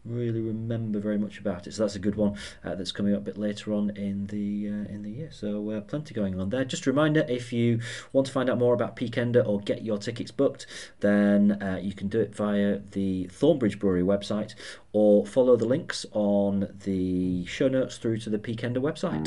really 0.05 0.41
remember 0.41 0.99
very 0.99 1.17
much 1.17 1.39
about 1.39 1.67
it. 1.67 1.73
So 1.73 1.83
that's 1.83 1.95
a 1.95 1.99
good 1.99 2.15
one 2.15 2.37
uh, 2.63 2.75
that's 2.75 2.91
coming 2.91 3.13
up 3.13 3.21
a 3.21 3.23
bit 3.23 3.37
later 3.37 3.73
on 3.73 3.89
in 3.91 4.27
the 4.27 4.67
uh, 4.69 4.93
in 4.93 5.01
the 5.03 5.11
year. 5.11 5.29
So 5.31 5.71
uh, 5.71 5.81
plenty 5.81 6.13
going 6.13 6.39
on 6.39 6.49
there. 6.49 6.65
Just 6.65 6.85
a 6.85 6.91
reminder, 6.91 7.25
if 7.27 7.51
you 7.51 7.79
want 8.13 8.27
to 8.27 8.33
find 8.33 8.49
out 8.49 8.57
more 8.57 8.73
about 8.73 8.95
Peakender 8.95 9.45
or 9.45 9.59
get 9.59 9.83
your 9.83 9.97
tickets 9.97 10.31
booked, 10.31 10.67
then 10.99 11.61
uh, 11.61 11.79
you 11.81 11.93
can 11.93 12.07
do 12.07 12.19
it 12.19 12.35
via 12.35 12.79
the 12.91 13.29
Thornbridge 13.31 13.79
Brewery 13.79 14.03
website 14.03 14.55
or 14.93 15.25
follow 15.25 15.55
the 15.55 15.65
links 15.65 16.05
on 16.13 16.73
the 16.85 17.45
show 17.45 17.67
notes 17.67 17.97
through 17.97 18.17
to 18.19 18.29
the 18.29 18.39
Peakender 18.39 18.77
website. 18.77 19.25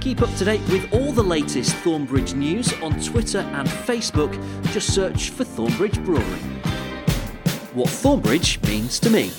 Keep 0.00 0.22
up 0.22 0.34
to 0.36 0.44
date 0.44 0.60
with 0.68 0.92
all 0.92 1.12
the 1.12 1.22
latest 1.22 1.74
Thornbridge 1.76 2.34
news 2.34 2.72
on 2.74 3.00
Twitter 3.00 3.38
and 3.38 3.66
Facebook. 3.66 4.32
Just 4.72 4.94
search 4.94 5.30
for 5.30 5.44
Thornbridge 5.44 6.04
Brewery. 6.04 6.22
What 7.74 7.88
Thornbridge 7.88 8.64
means 8.66 9.00
to 9.00 9.10
me. 9.10 9.32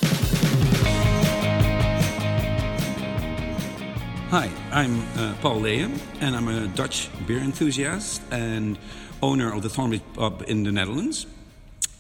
Hi, 4.30 4.52
I'm 4.74 5.00
uh, 5.18 5.36
Paul 5.40 5.62
Leyen, 5.62 5.98
and 6.20 6.36
I'm 6.36 6.50
a 6.50 6.68
Dutch 6.68 7.08
beer 7.26 7.40
enthusiast 7.40 8.22
and 8.30 8.78
owner 9.22 9.54
of 9.54 9.64
the 9.64 9.70
Thornbridge 9.70 10.02
pub 10.16 10.44
in 10.50 10.64
the 10.64 10.72
Netherlands. 10.74 11.26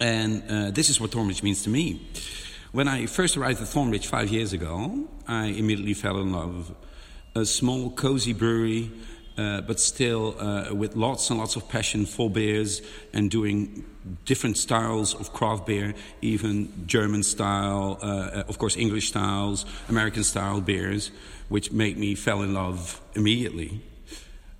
And 0.02 0.44
uh, 0.50 0.72
this 0.72 0.90
is 0.90 1.00
what 1.00 1.12
Thornbridge 1.12 1.42
means 1.42 1.64
to 1.64 1.70
me. 1.70 2.06
when 2.74 2.90
I 2.90 3.06
first 3.06 3.38
arrived 3.38 3.62
at 3.62 3.68
Thornbridge 3.68 4.08
five 4.08 4.28
years 4.28 4.52
ago, 4.52 5.08
I 5.26 5.46
immediately 5.46 5.94
fell 5.94 6.20
in 6.20 6.34
love. 6.34 6.76
A 7.34 7.46
small, 7.46 7.92
cozy 7.92 8.34
brewery, 8.34 8.92
uh, 9.38 9.62
but 9.62 9.80
still 9.80 10.36
uh, 10.40 10.74
with 10.74 10.96
lots 10.96 11.30
and 11.30 11.40
lots 11.40 11.56
of 11.56 11.70
passion 11.70 12.06
for 12.06 12.30
beers 12.30 12.82
and 13.14 13.30
doing 13.30 13.86
different 14.26 14.58
styles 14.58 15.14
of 15.14 15.34
craft 15.34 15.66
beer, 15.66 15.94
even 16.22 16.72
German 16.88 17.24
style, 17.24 18.00
uh, 18.02 18.44
of 18.48 18.58
course, 18.58 18.78
English 18.78 19.10
styles, 19.10 19.66
American 19.90 20.24
style 20.24 20.62
beers, 20.62 21.12
which 21.50 21.72
made 21.72 21.98
me 21.98 22.16
fell 22.16 22.42
in 22.42 22.54
love 22.54 23.02
immediately. 23.14 23.82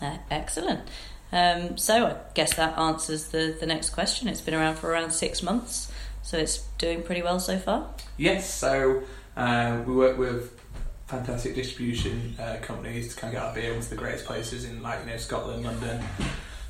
Uh, 0.00 0.18
excellent. 0.30 0.88
Um, 1.32 1.76
so 1.76 2.06
I 2.06 2.16
guess 2.34 2.54
that 2.54 2.78
answers 2.78 3.28
the, 3.28 3.56
the 3.58 3.66
next 3.66 3.90
question. 3.90 4.28
It's 4.28 4.40
been 4.40 4.54
around 4.54 4.76
for 4.76 4.90
around 4.90 5.12
six 5.12 5.42
months, 5.42 5.92
so 6.22 6.38
it's 6.38 6.58
doing 6.78 7.02
pretty 7.02 7.22
well 7.22 7.40
so 7.40 7.58
far. 7.58 7.88
Yes, 8.16 8.52
so 8.52 9.02
uh, 9.36 9.82
we 9.86 9.94
work 9.94 10.18
with 10.18 10.58
fantastic 11.06 11.54
distribution 11.54 12.36
uh, 12.38 12.58
companies 12.60 13.14
to 13.14 13.20
kind 13.20 13.34
of 13.34 13.40
get 13.40 13.48
our 13.48 13.54
beer 13.54 13.72
into 13.72 13.88
the 13.88 13.96
greatest 13.96 14.26
places 14.26 14.64
in 14.64 14.82
like 14.82 15.00
you 15.04 15.10
know 15.10 15.16
Scotland, 15.16 15.64
London, 15.64 16.02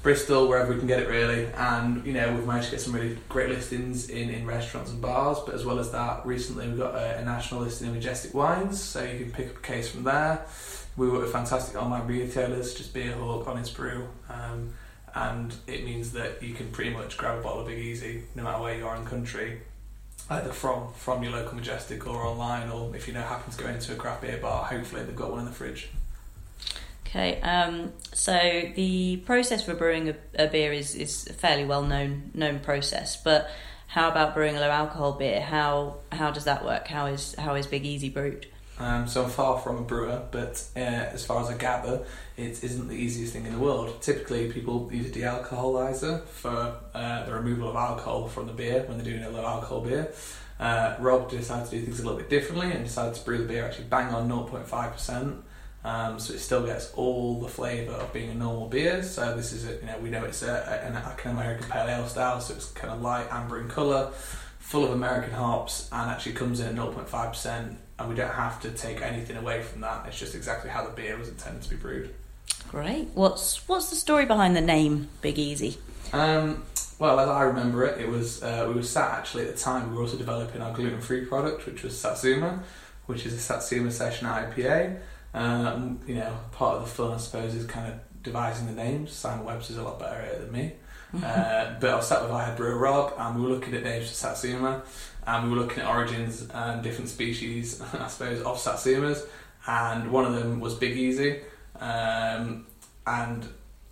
Bristol, 0.02 0.48
wherever 0.48 0.72
we 0.72 0.78
can 0.78 0.86
get 0.86 1.00
it 1.00 1.08
really. 1.08 1.46
And 1.56 2.04
you 2.06 2.12
know 2.12 2.32
we've 2.32 2.46
managed 2.46 2.66
to 2.66 2.70
get 2.72 2.80
some 2.80 2.94
really 2.94 3.18
great 3.28 3.50
listings 3.50 4.10
in, 4.10 4.30
in 4.30 4.46
restaurants 4.46 4.90
and 4.90 5.00
bars. 5.00 5.38
But 5.44 5.54
as 5.54 5.64
well 5.64 5.78
as 5.78 5.90
that, 5.92 6.24
recently 6.24 6.68
we've 6.68 6.78
got 6.78 6.94
a, 6.94 7.18
a 7.18 7.24
national 7.24 7.62
listing 7.62 7.88
in 7.88 7.94
Majestic 7.94 8.34
Wines, 8.34 8.80
so 8.80 9.02
you 9.02 9.24
can 9.24 9.32
pick 9.32 9.50
up 9.50 9.56
a 9.56 9.60
case 9.60 9.90
from 9.90 10.04
there. 10.04 10.44
We 10.96 11.08
work 11.08 11.22
with 11.22 11.32
fantastic 11.32 11.80
online 11.80 12.06
retailers, 12.06 12.74
just 12.74 12.92
Beerhawk, 12.92 13.46
Honest 13.46 13.76
Brew. 13.76 14.08
Um, 14.28 14.74
and 15.14 15.54
it 15.66 15.84
means 15.84 16.12
that 16.12 16.42
you 16.42 16.54
can 16.54 16.68
pretty 16.70 16.90
much 16.90 17.16
grab 17.16 17.38
a 17.38 17.42
bottle 17.42 17.62
of 17.62 17.66
Big 17.66 17.78
Easy 17.78 18.24
no 18.34 18.42
matter 18.42 18.60
where 18.62 18.76
you 18.76 18.86
are 18.86 18.96
in 18.96 19.04
the 19.04 19.10
country 19.10 19.60
either 20.30 20.52
from 20.52 20.92
from 20.92 21.22
your 21.22 21.32
local 21.32 21.54
Majestic 21.54 22.06
or 22.06 22.24
online, 22.24 22.70
or 22.70 22.94
if 22.94 23.08
you 23.08 23.14
know 23.14 23.22
happen 23.22 23.50
to 23.52 23.62
go 23.62 23.68
into 23.68 23.92
a 23.92 23.96
craft 23.96 24.22
beer 24.22 24.38
bar, 24.38 24.64
hopefully 24.64 25.02
they've 25.02 25.16
got 25.16 25.30
one 25.30 25.40
in 25.40 25.46
the 25.46 25.52
fridge. 25.52 25.88
Okay, 27.08 27.40
um, 27.40 27.94
so 28.12 28.34
the 28.74 29.16
process 29.24 29.64
for 29.64 29.74
brewing 29.74 30.10
a, 30.10 30.44
a, 30.44 30.46
beer 30.46 30.74
is, 30.74 30.94
is 30.94 31.26
a 31.26 31.32
fairly 31.32 31.64
well 31.64 31.82
known 31.82 32.30
known 32.34 32.60
process, 32.60 33.16
but 33.16 33.50
how 33.86 34.10
about 34.10 34.34
brewing 34.34 34.56
a 34.56 34.60
low 34.60 34.70
alcohol 34.70 35.12
beer? 35.12 35.40
How 35.40 35.96
how 36.12 36.30
does 36.30 36.44
that 36.44 36.66
work? 36.66 36.86
How 36.86 37.06
is 37.06 37.34
how 37.36 37.54
is 37.54 37.66
Big 37.66 37.86
Easy 37.86 38.10
brewed? 38.10 38.46
Um, 38.78 39.08
so 39.08 39.24
I'm 39.24 39.30
far 39.30 39.58
from 39.58 39.78
a 39.78 39.82
brewer, 39.82 40.22
but 40.30 40.62
uh, 40.76 40.80
as 40.80 41.24
far 41.24 41.42
as 41.42 41.48
I 41.48 41.56
gather, 41.56 42.04
it 42.36 42.62
isn't 42.62 42.88
the 42.88 42.94
easiest 42.94 43.32
thing 43.32 43.46
in 43.46 43.52
the 43.52 43.58
world. 43.58 44.00
Typically, 44.02 44.52
people 44.52 44.88
use 44.92 45.06
a 45.06 45.18
dealcoholizer 45.18 46.24
for 46.26 46.76
uh, 46.94 47.24
the 47.24 47.32
removal 47.32 47.70
of 47.70 47.76
alcohol 47.76 48.28
from 48.28 48.46
the 48.46 48.52
beer 48.52 48.84
when 48.86 48.98
they're 48.98 49.12
doing 49.12 49.24
a 49.24 49.30
low 49.30 49.44
alcohol 49.44 49.80
beer. 49.80 50.12
Uh, 50.60 50.94
Rob 51.00 51.30
decided 51.30 51.70
to 51.70 51.78
do 51.78 51.84
things 51.86 52.00
a 52.00 52.02
little 52.02 52.18
bit 52.18 52.28
differently 52.28 52.70
and 52.70 52.84
decided 52.84 53.14
to 53.14 53.24
brew 53.24 53.38
the 53.38 53.44
beer 53.44 53.64
actually 53.64 53.86
bang 53.86 54.14
on 54.14 54.28
0.5%. 54.28 55.42
Um, 55.84 56.18
so 56.18 56.34
it 56.34 56.40
still 56.40 56.66
gets 56.66 56.92
all 56.94 57.40
the 57.40 57.48
flavour 57.48 57.92
of 57.92 58.12
being 58.12 58.30
a 58.30 58.34
normal 58.34 58.68
beer. 58.68 59.02
So 59.02 59.36
this 59.36 59.52
is 59.52 59.66
a, 59.66 59.74
you 59.74 59.86
know 59.86 59.98
we 60.02 60.10
know 60.10 60.24
it's 60.24 60.42
a, 60.42 60.82
an, 60.84 60.96
an 60.96 61.30
American 61.36 61.68
pale 61.70 61.88
ale 61.88 62.06
style, 62.06 62.40
so 62.40 62.54
it's 62.54 62.70
kind 62.72 62.92
of 62.92 63.00
light 63.00 63.26
amber 63.30 63.60
in 63.60 63.68
colour, 63.68 64.10
full 64.58 64.84
of 64.84 64.90
American 64.90 65.32
hops, 65.32 65.88
and 65.92 66.10
actually 66.10 66.32
comes 66.32 66.60
in 66.60 66.66
at 66.66 66.74
0.5%. 66.74 67.76
And 68.00 68.08
we 68.08 68.14
don't 68.14 68.32
have 68.32 68.60
to 68.62 68.70
take 68.70 69.02
anything 69.02 69.36
away 69.36 69.62
from 69.62 69.80
that. 69.80 70.06
It's 70.06 70.18
just 70.18 70.34
exactly 70.36 70.70
how 70.70 70.84
the 70.84 70.92
beer 70.92 71.16
was 71.16 71.28
intended 71.28 71.62
to 71.62 71.70
be 71.70 71.76
brewed. 71.76 72.14
Great. 72.68 73.08
What's 73.14 73.66
what's 73.68 73.90
the 73.90 73.96
story 73.96 74.26
behind 74.26 74.54
the 74.54 74.60
name 74.60 75.08
Big 75.20 75.38
Easy? 75.38 75.78
Um, 76.12 76.64
well, 76.98 77.20
as 77.20 77.28
I 77.28 77.42
remember 77.42 77.84
it, 77.84 78.00
it 78.00 78.08
was 78.08 78.42
uh, 78.42 78.66
we 78.68 78.74
were 78.74 78.82
sat 78.82 79.12
actually 79.12 79.44
at 79.44 79.54
the 79.54 79.60
time. 79.60 79.90
We 79.90 79.96
were 79.96 80.02
also 80.02 80.16
developing 80.16 80.60
our 80.60 80.74
gluten-free 80.74 81.26
product, 81.26 81.64
which 81.66 81.82
was 81.82 81.98
Satsuma, 81.98 82.62
which 83.06 83.24
is 83.24 83.34
a 83.34 83.38
Satsuma 83.38 83.90
Session 83.90 84.26
IPA. 84.26 84.98
Um, 85.34 86.00
you 86.06 86.14
know, 86.14 86.36
part 86.52 86.76
of 86.76 86.82
the 86.82 86.88
fun, 86.88 87.12
I 87.12 87.18
suppose, 87.18 87.54
is 87.54 87.66
kind 87.66 87.92
of 87.92 88.22
devising 88.22 88.66
the 88.66 88.72
names. 88.72 89.12
Simon 89.12 89.44
Webster's 89.44 89.76
a 89.76 89.82
lot 89.82 89.98
better 89.98 90.20
at 90.20 90.32
it 90.32 90.40
than 90.40 90.52
me. 90.52 90.72
Mm-hmm. 91.14 91.24
Uh, 91.24 91.78
but 91.80 91.90
I 91.90 91.96
was 91.96 92.06
sat 92.06 92.22
with 92.22 92.30
our 92.30 92.54
brewer 92.54 92.76
Rob, 92.76 93.14
and 93.18 93.36
we 93.36 93.42
were 93.42 93.48
looking 93.48 93.74
at 93.74 93.82
names 93.82 94.08
for 94.08 94.14
Satsuma, 94.14 94.82
and 95.26 95.44
we 95.44 95.56
were 95.56 95.62
looking 95.62 95.82
at 95.82 95.88
origins 95.88 96.46
and 96.52 96.82
different 96.82 97.08
species, 97.08 97.80
I 97.94 98.08
suppose, 98.08 98.42
of 98.42 98.56
Satsumas. 98.58 99.26
And 99.66 100.10
one 100.10 100.24
of 100.24 100.34
them 100.34 100.60
was 100.60 100.74
Big 100.74 100.96
Easy. 100.96 101.40
Um, 101.78 102.66
and 103.06 103.46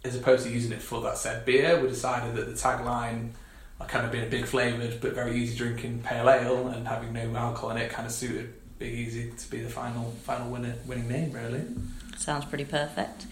as 0.05 0.16
opposed 0.16 0.45
to 0.45 0.50
using 0.50 0.73
it 0.73 0.83
for 0.83 1.02
that 1.02 1.19
said 1.19 1.45
beer, 1.45 1.81
we 1.81 1.88
decided 1.88 2.35
that 2.37 2.47
the 2.47 2.52
tagline, 2.52 3.31
like 3.78 3.88
kind 3.88 4.07
of 4.07 4.12
being 4.12 4.25
a 4.25 4.31
big 4.31 4.47
flavoured 4.47 5.00
but 5.00 5.14
very 5.14 5.37
easy 5.37 5.57
drinking 5.57 6.02
pale 6.02 6.28
ale 6.28 6.69
and 6.69 6.87
having 6.87 7.12
no 7.12 7.35
alcohol 7.37 7.71
in 7.71 7.78
it, 7.78 7.90
kind 7.90 8.07
of 8.07 8.12
suited 8.12 8.55
Big 8.78 8.92
Easy 8.92 9.33
to 9.37 9.50
be 9.50 9.61
the 9.61 9.71
final 9.71 10.11
final 10.25 10.50
winner, 10.50 10.75
winning 10.87 11.09
name, 11.09 11.33
really. 11.33 11.62
Sounds 12.16 12.45
pretty 12.45 12.64
perfect. 12.64 13.26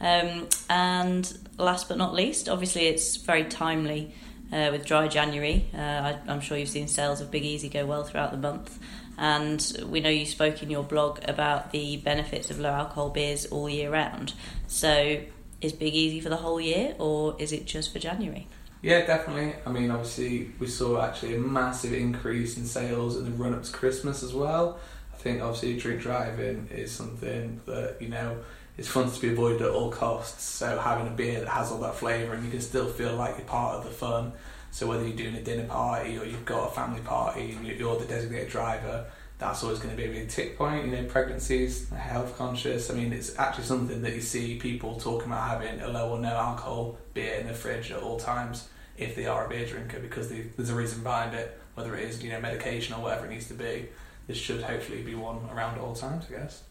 Um, 0.00 0.48
and 0.68 1.38
last 1.58 1.88
but 1.88 1.98
not 1.98 2.14
least, 2.14 2.48
obviously 2.48 2.86
it's 2.86 3.16
very 3.16 3.44
timely 3.44 4.14
uh, 4.52 4.68
with 4.72 4.86
dry 4.86 5.08
January. 5.08 5.66
Uh, 5.74 5.78
I, 5.78 6.18
I'm 6.26 6.40
sure 6.40 6.56
you've 6.56 6.68
seen 6.68 6.88
sales 6.88 7.20
of 7.20 7.30
Big 7.30 7.44
Easy 7.44 7.68
go 7.68 7.86
well 7.86 8.04
throughout 8.04 8.30
the 8.30 8.38
month. 8.38 8.78
And 9.18 9.84
we 9.86 10.00
know 10.00 10.08
you 10.08 10.24
spoke 10.24 10.62
in 10.62 10.70
your 10.70 10.82
blog 10.82 11.20
about 11.28 11.72
the 11.72 11.98
benefits 11.98 12.50
of 12.50 12.58
low 12.58 12.70
alcohol 12.70 13.10
beers 13.10 13.44
all 13.46 13.68
year 13.68 13.90
round. 13.90 14.32
So, 14.66 15.20
is 15.60 15.74
Big 15.74 15.94
Easy 15.94 16.20
for 16.20 16.30
the 16.30 16.38
whole 16.38 16.58
year 16.58 16.94
or 16.98 17.36
is 17.38 17.52
it 17.52 17.66
just 17.66 17.92
for 17.92 17.98
January? 17.98 18.48
Yeah, 18.82 19.04
definitely. 19.04 19.54
I 19.66 19.70
mean, 19.70 19.90
obviously, 19.90 20.52
we 20.58 20.66
saw 20.66 21.02
actually 21.02 21.34
a 21.34 21.38
massive 21.38 21.92
increase 21.92 22.56
in 22.56 22.64
sales 22.64 23.16
in 23.16 23.24
the 23.24 23.30
run 23.30 23.54
up 23.54 23.62
to 23.64 23.72
Christmas 23.72 24.22
as 24.22 24.32
well. 24.32 24.78
I 25.12 25.16
think 25.16 25.42
obviously 25.42 25.76
drink 25.76 26.00
driving 26.00 26.68
is 26.70 26.90
something 26.90 27.60
that 27.66 27.96
you 28.00 28.08
know 28.08 28.38
is 28.78 28.88
fun 28.88 29.10
to 29.10 29.20
be 29.20 29.28
avoided 29.28 29.62
at 29.62 29.70
all 29.70 29.90
costs. 29.90 30.44
So 30.44 30.78
having 30.78 31.06
a 31.08 31.10
beer 31.10 31.40
that 31.40 31.48
has 31.48 31.70
all 31.70 31.80
that 31.80 31.96
flavour 31.96 32.32
and 32.32 32.42
you 32.42 32.50
can 32.50 32.62
still 32.62 32.88
feel 32.88 33.14
like 33.16 33.36
you're 33.36 33.46
part 33.46 33.76
of 33.76 33.84
the 33.84 33.90
fun 33.90 34.32
so 34.70 34.86
whether 34.86 35.06
you're 35.06 35.16
doing 35.16 35.34
a 35.34 35.42
dinner 35.42 35.66
party 35.66 36.16
or 36.16 36.24
you've 36.24 36.44
got 36.44 36.68
a 36.68 36.70
family 36.70 37.00
party 37.00 37.52
and 37.52 37.66
you're 37.66 37.98
the 37.98 38.04
designated 38.04 38.48
driver, 38.48 39.06
that's 39.40 39.64
always 39.64 39.78
going 39.78 39.90
to 39.90 39.96
be 39.96 40.04
a 40.04 40.12
big 40.12 40.28
tick 40.28 40.56
point. 40.56 40.84
You 40.84 40.92
know, 40.92 41.04
pregnancies, 41.04 41.88
health 41.90 42.36
conscious. 42.36 42.90
I 42.90 42.94
mean, 42.94 43.12
it's 43.12 43.36
actually 43.38 43.64
something 43.64 44.02
that 44.02 44.14
you 44.14 44.20
see 44.20 44.58
people 44.58 45.00
talking 45.00 45.28
about 45.28 45.48
having 45.48 45.80
a 45.80 45.88
low 45.88 46.10
or 46.10 46.20
no 46.20 46.28
alcohol 46.28 46.98
beer 47.14 47.34
in 47.36 47.46
the 47.46 47.54
fridge 47.54 47.90
at 47.90 48.02
all 48.02 48.20
times 48.20 48.68
if 48.98 49.16
they 49.16 49.24
are 49.24 49.46
a 49.46 49.48
beer 49.48 49.66
drinker 49.66 49.98
because 49.98 50.28
they, 50.28 50.42
there's 50.56 50.68
a 50.68 50.74
reason 50.74 51.02
behind 51.02 51.34
it. 51.34 51.58
Whether 51.74 51.96
it 51.96 52.04
is 52.04 52.22
you 52.22 52.30
know 52.30 52.40
medication 52.40 52.94
or 52.94 53.00
whatever 53.02 53.24
it 53.26 53.30
needs 53.30 53.48
to 53.48 53.54
be, 53.54 53.88
this 54.26 54.36
should 54.36 54.62
hopefully 54.62 55.02
be 55.02 55.14
one 55.14 55.48
around 55.50 55.76
at 55.76 55.80
all 55.80 55.94
times. 55.94 56.26
I 56.28 56.38
guess. 56.38 56.62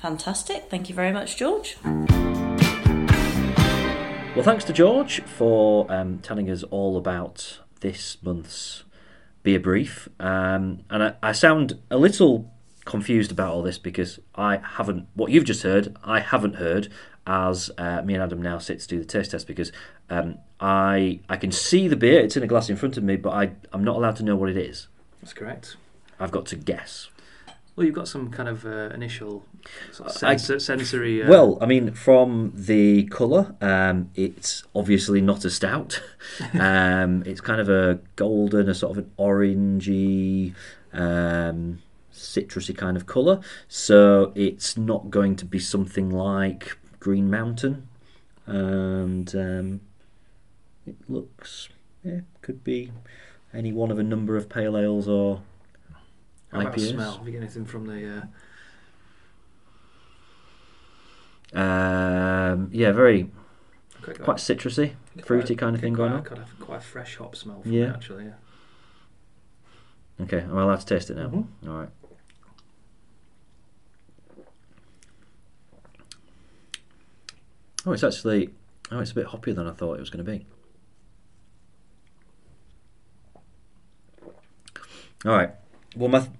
Fantastic. 0.00 0.64
Thank 0.68 0.88
you 0.88 0.96
very 0.96 1.12
much, 1.12 1.36
George. 1.36 1.76
Well, 4.34 4.42
thanks 4.42 4.64
to 4.64 4.72
George 4.72 5.20
for 5.20 5.86
um, 5.92 6.18
telling 6.18 6.50
us 6.50 6.64
all 6.64 6.96
about 6.96 7.60
this 7.80 8.16
month's 8.22 8.82
beer 9.42 9.60
brief. 9.60 10.08
Um, 10.20 10.80
and 10.90 11.02
I, 11.02 11.14
I, 11.22 11.32
sound 11.32 11.80
a 11.90 11.96
little 11.96 12.50
confused 12.84 13.30
about 13.30 13.52
all 13.52 13.62
this 13.62 13.78
because 13.78 14.20
I 14.34 14.56
haven't 14.56 15.08
what 15.14 15.30
you've 15.30 15.44
just 15.44 15.62
heard. 15.62 15.96
I 16.04 16.20
haven't 16.20 16.56
heard 16.56 16.88
as 17.26 17.70
uh, 17.78 18.02
me 18.02 18.14
and 18.14 18.22
Adam 18.22 18.42
now 18.42 18.58
sit 18.58 18.80
to 18.80 18.88
do 18.88 18.98
the 18.98 19.04
taste 19.04 19.30
test 19.30 19.46
because 19.46 19.72
um, 20.10 20.38
I 20.60 21.20
I 21.28 21.36
can 21.36 21.52
see 21.52 21.88
the 21.88 21.96
beer. 21.96 22.20
It's 22.20 22.36
in 22.36 22.42
a 22.42 22.46
glass 22.46 22.68
in 22.68 22.76
front 22.76 22.96
of 22.96 23.04
me, 23.04 23.16
but 23.16 23.30
I 23.30 23.52
I'm 23.72 23.84
not 23.84 23.96
allowed 23.96 24.16
to 24.16 24.24
know 24.24 24.36
what 24.36 24.50
it 24.50 24.56
is. 24.56 24.88
That's 25.20 25.32
correct. 25.32 25.76
I've 26.18 26.30
got 26.30 26.46
to 26.46 26.56
guess. 26.56 27.08
Well, 27.74 27.86
you've 27.86 27.94
got 27.94 28.06
some 28.08 28.30
kind 28.30 28.48
of 28.50 28.66
uh, 28.66 28.90
initial 28.92 29.44
sort 29.92 30.10
of 30.10 30.22
I- 30.22 30.36
sensory. 30.36 31.22
Uh, 31.22 31.28
Well, 31.30 31.58
I 31.60 31.66
mean, 31.66 31.92
from 31.92 32.52
the 32.54 33.04
colour, 33.04 33.54
um, 33.62 34.10
it's 34.14 34.64
obviously 34.74 35.22
not 35.22 35.44
a 35.46 35.50
stout. 35.50 36.02
um, 36.58 37.22
it's 37.24 37.40
kind 37.40 37.60
of 37.60 37.70
a 37.70 37.98
golden, 38.16 38.68
a 38.68 38.74
sort 38.74 38.98
of 38.98 39.04
an 39.04 39.10
orangey, 39.18 40.54
um, 40.92 41.78
citrusy 42.12 42.76
kind 42.76 42.96
of 42.96 43.06
colour. 43.06 43.40
So 43.68 44.32
it's 44.34 44.76
not 44.76 45.10
going 45.10 45.36
to 45.36 45.46
be 45.46 45.58
something 45.58 46.10
like 46.10 46.76
Green 47.00 47.30
Mountain. 47.30 47.88
And 48.44 49.34
um, 49.34 49.80
it 50.86 50.96
looks, 51.08 51.70
yeah, 52.04 52.20
could 52.42 52.62
be 52.62 52.92
any 53.54 53.72
one 53.72 53.90
of 53.90 53.98
a 53.98 54.02
number 54.02 54.36
of 54.36 54.50
pale 54.50 54.76
ales 54.76 55.08
or 55.08 55.40
how 56.52 56.60
about 56.60 56.74
IPAs. 56.74 56.90
smell? 56.90 57.16
Have 57.18 57.26
you 57.26 57.32
got 57.32 57.38
anything 57.38 57.64
from 57.64 57.86
the? 57.86 58.18
Uh, 58.18 58.22
Um, 61.54 62.70
yeah, 62.72 62.92
very 62.92 63.30
quite, 64.00 64.18
quite 64.22 64.36
citrusy, 64.38 64.92
fruity 65.22 65.54
kind 65.54 65.74
of 65.76 65.82
thing 65.82 65.94
quite, 65.94 66.08
going 66.08 66.12
on. 66.18 66.24
Quite 66.24 66.38
a, 66.38 66.46
quite 66.64 66.78
a 66.78 66.80
fresh 66.80 67.16
hop 67.16 67.36
smell 67.36 67.60
from 67.60 67.72
Yeah. 67.72 67.90
it, 67.90 67.94
actually. 67.96 68.24
Yeah. 68.24 68.32
Okay, 70.24 70.40
am 70.40 70.56
I 70.56 70.62
allowed 70.62 70.80
to 70.80 70.86
taste 70.86 71.10
it 71.10 71.16
now? 71.16 71.28
Mhm. 71.28 71.46
All 71.68 71.74
right. 71.78 71.88
Oh, 77.86 77.92
it's 77.92 78.04
actually 78.04 78.50
oh, 78.90 79.00
it's 79.00 79.10
a 79.10 79.14
bit 79.14 79.26
hoppier 79.26 79.54
than 79.54 79.66
I 79.66 79.72
thought 79.72 79.94
it 79.94 80.00
was 80.00 80.10
going 80.10 80.24
to 80.24 80.30
be. 80.30 80.46
All 85.24 85.32
right. 85.36 85.50
Well, 85.96 86.08
my 86.08 86.20
th- 86.20 86.30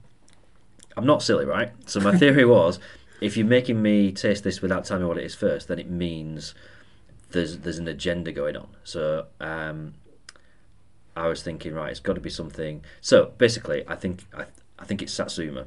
I'm 0.96 1.06
not 1.06 1.22
silly, 1.22 1.44
right? 1.44 1.72
So 1.86 2.00
my 2.00 2.16
theory 2.16 2.44
was, 2.44 2.78
if 3.20 3.36
you're 3.36 3.46
making 3.46 3.80
me 3.80 4.12
taste 4.12 4.44
this 4.44 4.60
without 4.60 4.84
telling 4.84 5.02
me 5.02 5.08
what 5.08 5.18
it 5.18 5.24
is 5.24 5.34
first, 5.34 5.68
then 5.68 5.78
it 5.78 5.90
means 5.90 6.54
there's 7.30 7.58
there's 7.58 7.78
an 7.78 7.88
agenda 7.88 8.32
going 8.32 8.56
on. 8.56 8.68
So 8.84 9.26
um, 9.40 9.94
I 11.16 11.28
was 11.28 11.42
thinking, 11.42 11.74
right, 11.74 11.90
it's 11.90 12.00
got 12.00 12.14
to 12.14 12.20
be 12.20 12.30
something. 12.30 12.84
So 13.00 13.32
basically, 13.38 13.84
I 13.88 13.96
think 13.96 14.24
I, 14.36 14.44
I 14.78 14.84
think 14.84 15.02
it's 15.02 15.12
Satsuma 15.12 15.66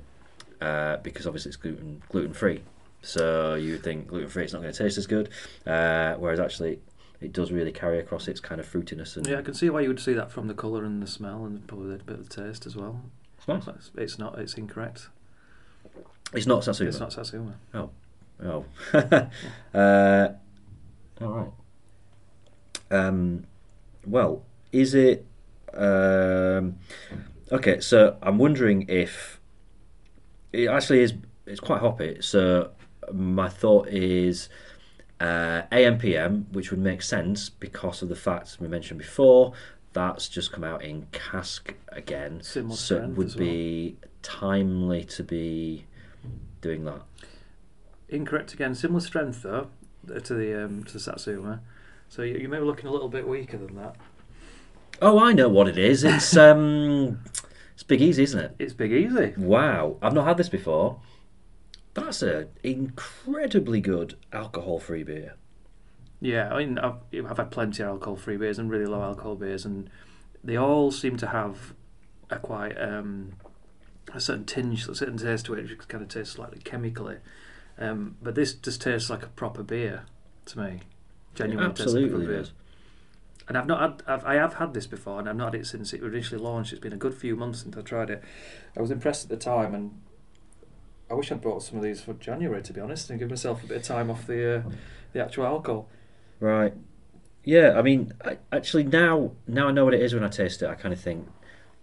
uh, 0.61 0.97
because 0.97 1.25
obviously 1.27 1.49
it's 1.49 1.57
gluten 1.57 2.01
gluten 2.09 2.33
free. 2.33 2.61
So 3.01 3.53
you 3.53 3.77
think 3.77 4.07
gluten 4.07 4.29
free, 4.29 4.43
it's 4.43 4.53
not 4.53 4.61
going 4.61 4.73
to 4.73 4.83
taste 4.83 4.97
as 4.97 5.05
good, 5.05 5.29
uh, 5.67 6.15
whereas 6.15 6.39
actually 6.39 6.79
it 7.21 7.31
does 7.33 7.51
really 7.51 7.71
carry 7.71 7.99
across 7.99 8.27
its 8.27 8.39
kind 8.39 8.59
of 8.59 8.67
fruitiness 8.71 9.15
and 9.15 9.25
Yeah, 9.27 9.39
I 9.39 9.41
can 9.41 9.53
see 9.53 9.69
why 9.69 9.81
you 9.81 9.87
would 9.87 9.99
see 9.99 10.13
that 10.13 10.31
from 10.31 10.47
the 10.47 10.53
colour 10.53 10.83
and 10.83 11.01
the 11.01 11.07
smell 11.07 11.45
and 11.45 11.65
probably 11.67 11.95
a 11.95 11.97
bit 11.99 12.19
of 12.19 12.29
the 12.29 12.43
taste 12.43 12.65
as 12.65 12.75
well. 12.75 13.01
It's 13.47 13.67
nice. 13.67 13.75
It's, 13.75 13.91
it's 13.97 14.19
not. 14.19 14.39
It's 14.39 14.55
incorrect. 14.55 15.09
It's 16.33 16.47
not 16.47 16.63
Satsuma. 16.63 16.89
It's 16.89 16.99
not 16.99 17.13
Satsuma. 17.13 17.55
Oh. 17.73 18.65
uh, 19.73 20.27
all 21.21 21.31
right. 21.31 21.51
Um, 22.91 23.45
well, 24.05 24.43
is 24.71 24.93
it? 24.93 25.25
Um, 25.73 26.77
okay, 27.51 27.79
so 27.79 28.17
I'm 28.21 28.37
wondering 28.37 28.85
if 28.89 29.39
it 30.51 30.67
actually 30.67 31.01
is. 31.01 31.13
It's 31.45 31.59
quite 31.59 31.79
hoppy. 31.81 32.17
So 32.21 32.71
my 33.13 33.49
thought 33.49 33.87
is 33.87 34.49
uh, 35.19 35.63
AMPM, 35.71 36.51
which 36.51 36.71
would 36.71 36.79
make 36.79 37.01
sense 37.01 37.49
because 37.49 38.01
of 38.01 38.09
the 38.09 38.15
fact 38.15 38.57
we 38.59 38.67
mentioned 38.67 38.99
before. 38.99 39.53
That's 39.95 40.27
just 40.27 40.51
come 40.51 40.65
out 40.65 40.83
in 40.83 41.07
cask 41.13 41.73
again, 41.87 42.41
Similar 42.43 42.75
so 42.75 42.97
it 42.97 43.09
would 43.11 43.27
as 43.27 43.35
well. 43.37 43.45
be 43.45 43.95
timely 44.21 45.05
to 45.05 45.23
be 45.23 45.85
doing 46.59 46.83
that. 46.83 47.01
Incorrect 48.09 48.53
again. 48.53 48.75
Similar 48.75 48.99
strength 48.99 49.41
though 49.41 49.69
to 50.05 50.33
the 50.33 50.65
um, 50.65 50.83
to 50.83 50.93
the 50.93 50.99
Satsuma. 50.99 51.61
So 52.09 52.23
you, 52.23 52.39
you 52.39 52.49
may 52.49 52.59
be 52.59 52.65
looking 52.65 52.87
a 52.87 52.91
little 52.91 53.07
bit 53.07 53.25
weaker 53.25 53.57
than 53.57 53.77
that. 53.77 53.95
Oh, 55.01 55.17
I 55.17 55.31
know 55.31 55.47
what 55.47 55.69
it 55.69 55.77
is. 55.77 56.03
It's 56.03 56.35
um, 56.47 57.21
it's 57.73 57.83
Big 57.83 58.01
Easy, 58.01 58.23
isn't 58.23 58.39
it? 58.39 58.55
It's 58.59 58.73
Big 58.73 58.91
Easy. 58.91 59.33
Wow, 59.37 59.95
I've 60.01 60.13
not 60.13 60.27
had 60.27 60.35
this 60.35 60.49
before. 60.49 60.99
That's 61.93 62.21
an 62.21 62.49
incredibly 62.63 63.79
good 63.79 64.17
alcohol-free 64.33 65.03
beer. 65.03 65.35
Yeah, 66.25 66.51
I 66.51 66.65
mean, 66.65 66.79
I've, 66.79 66.95
I've 67.13 67.37
had 67.37 67.51
plenty 67.51 67.83
of 67.83 67.89
alcohol-free 67.89 68.37
beers 68.37 68.57
and 68.57 68.71
really 68.71 68.87
low 68.87 69.03
alcohol 69.03 69.35
beers, 69.35 69.63
and 69.63 69.91
they 70.43 70.55
all 70.55 70.89
seem 70.89 71.17
to 71.17 71.27
have 71.27 71.75
a 72.31 72.39
quite 72.39 72.81
um, 72.81 73.33
a 74.11 74.19
certain 74.19 74.43
tinge, 74.43 74.87
a 74.87 74.95
certain 74.95 75.17
taste 75.17 75.45
to 75.45 75.53
it, 75.53 75.69
which 75.69 75.87
kind 75.87 76.01
of 76.01 76.09
tastes 76.09 76.33
slightly 76.33 76.57
chemically. 76.63 77.17
Um, 77.77 78.17
but 78.23 78.33
this 78.33 78.55
just 78.55 78.81
tastes 78.81 79.07
like 79.07 79.21
a 79.21 79.27
proper 79.27 79.61
beer 79.61 80.05
to 80.45 80.59
me. 80.59 80.79
Genuinely 81.35 81.75
tastes 81.75 81.93
like 81.93 82.05
a 82.05 82.07
proper 82.07 82.25
beer. 82.25 82.45
And 83.47 83.55
I've 83.55 83.67
not 83.67 83.79
had, 83.79 84.03
I've, 84.07 84.25
I 84.25 84.33
have 84.35 84.55
had 84.55 84.73
this 84.73 84.87
before, 84.87 85.19
and 85.19 85.29
I've 85.29 85.35
not 85.35 85.53
had 85.53 85.61
it 85.61 85.67
since 85.67 85.93
it 85.93 86.01
initially 86.01 86.41
launched. 86.41 86.71
It's 86.73 86.81
been 86.81 86.91
a 86.91 86.97
good 86.97 87.13
few 87.13 87.35
months 87.35 87.61
since 87.61 87.77
I 87.77 87.81
tried 87.81 88.09
it. 88.09 88.23
I 88.75 88.81
was 88.81 88.89
impressed 88.89 89.25
at 89.25 89.29
the 89.29 89.37
time, 89.37 89.75
and 89.75 90.01
I 91.07 91.13
wish 91.13 91.31
I'd 91.31 91.41
brought 91.41 91.61
some 91.61 91.77
of 91.77 91.83
these 91.83 92.01
for 92.01 92.13
January, 92.15 92.63
to 92.63 92.73
be 92.73 92.81
honest, 92.81 93.11
and 93.11 93.19
give 93.19 93.29
myself 93.29 93.63
a 93.63 93.67
bit 93.67 93.77
of 93.77 93.83
time 93.83 94.09
off 94.09 94.25
the 94.25 94.57
uh, 94.57 94.63
the 95.13 95.23
actual 95.23 95.45
alcohol. 95.45 95.87
Right. 96.39 96.73
Yeah, 97.43 97.77
I 97.77 97.81
mean, 97.81 98.11
I, 98.23 98.37
actually, 98.51 98.83
now 98.83 99.31
now 99.47 99.67
I 99.67 99.71
know 99.71 99.85
what 99.85 99.93
it 99.93 100.01
is 100.01 100.13
when 100.13 100.23
I 100.23 100.29
taste 100.29 100.61
it. 100.61 100.67
I 100.69 100.75
kind 100.75 100.93
of 100.93 100.99
think 100.99 101.27